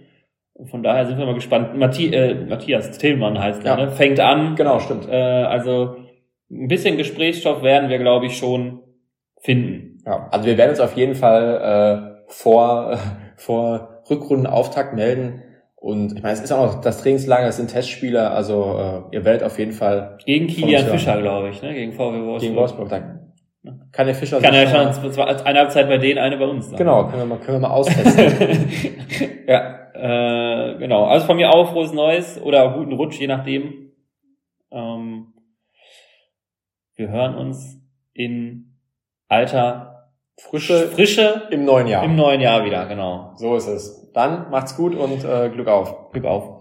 [0.65, 1.77] Von daher sind wir mal gespannt.
[1.77, 3.85] Mathi äh, Matthias Tillmann heißt er, ja.
[3.85, 3.91] ne?
[3.91, 4.55] fängt an.
[4.55, 5.07] Genau, stimmt.
[5.09, 5.95] Äh, also
[6.51, 8.81] ein bisschen Gesprächsstoff werden wir, glaube ich, schon
[9.41, 10.03] finden.
[10.05, 12.97] Ja, also wir werden uns auf jeden Fall äh, vor, äh,
[13.37, 15.41] vor Rückrundenauftakt melden
[15.83, 19.25] und ich meine, es ist auch noch das Trainingslager, es sind Testspieler, also äh, ihr
[19.25, 20.17] werdet auf jeden Fall.
[20.25, 21.73] Gegen Kilian Fischer, glaube ich, ne?
[21.73, 22.39] Gegen VW Wolfsburg.
[22.39, 23.12] Gegen Wolfsburg, da
[23.93, 26.69] kann der Fischer Kann er schon, eine Halbzeit bei denen, eine bei uns.
[26.69, 26.77] Dann.
[26.77, 28.67] Genau, können wir mal, können wir mal austesten.
[29.47, 31.05] ja, äh, genau.
[31.05, 33.91] Also von mir auch frohes Neues oder guten Rutsch, je nachdem.
[34.71, 35.33] Ähm,
[36.95, 37.81] Wir hören uns
[38.13, 38.77] in
[39.29, 42.03] alter Frische, Frische im neuen Jahr.
[42.03, 43.33] im neuen Jahr wieder, genau.
[43.35, 44.11] so ist es.
[44.13, 46.11] Dann macht's gut und äh, Glück auf.
[46.11, 46.52] Glück auf.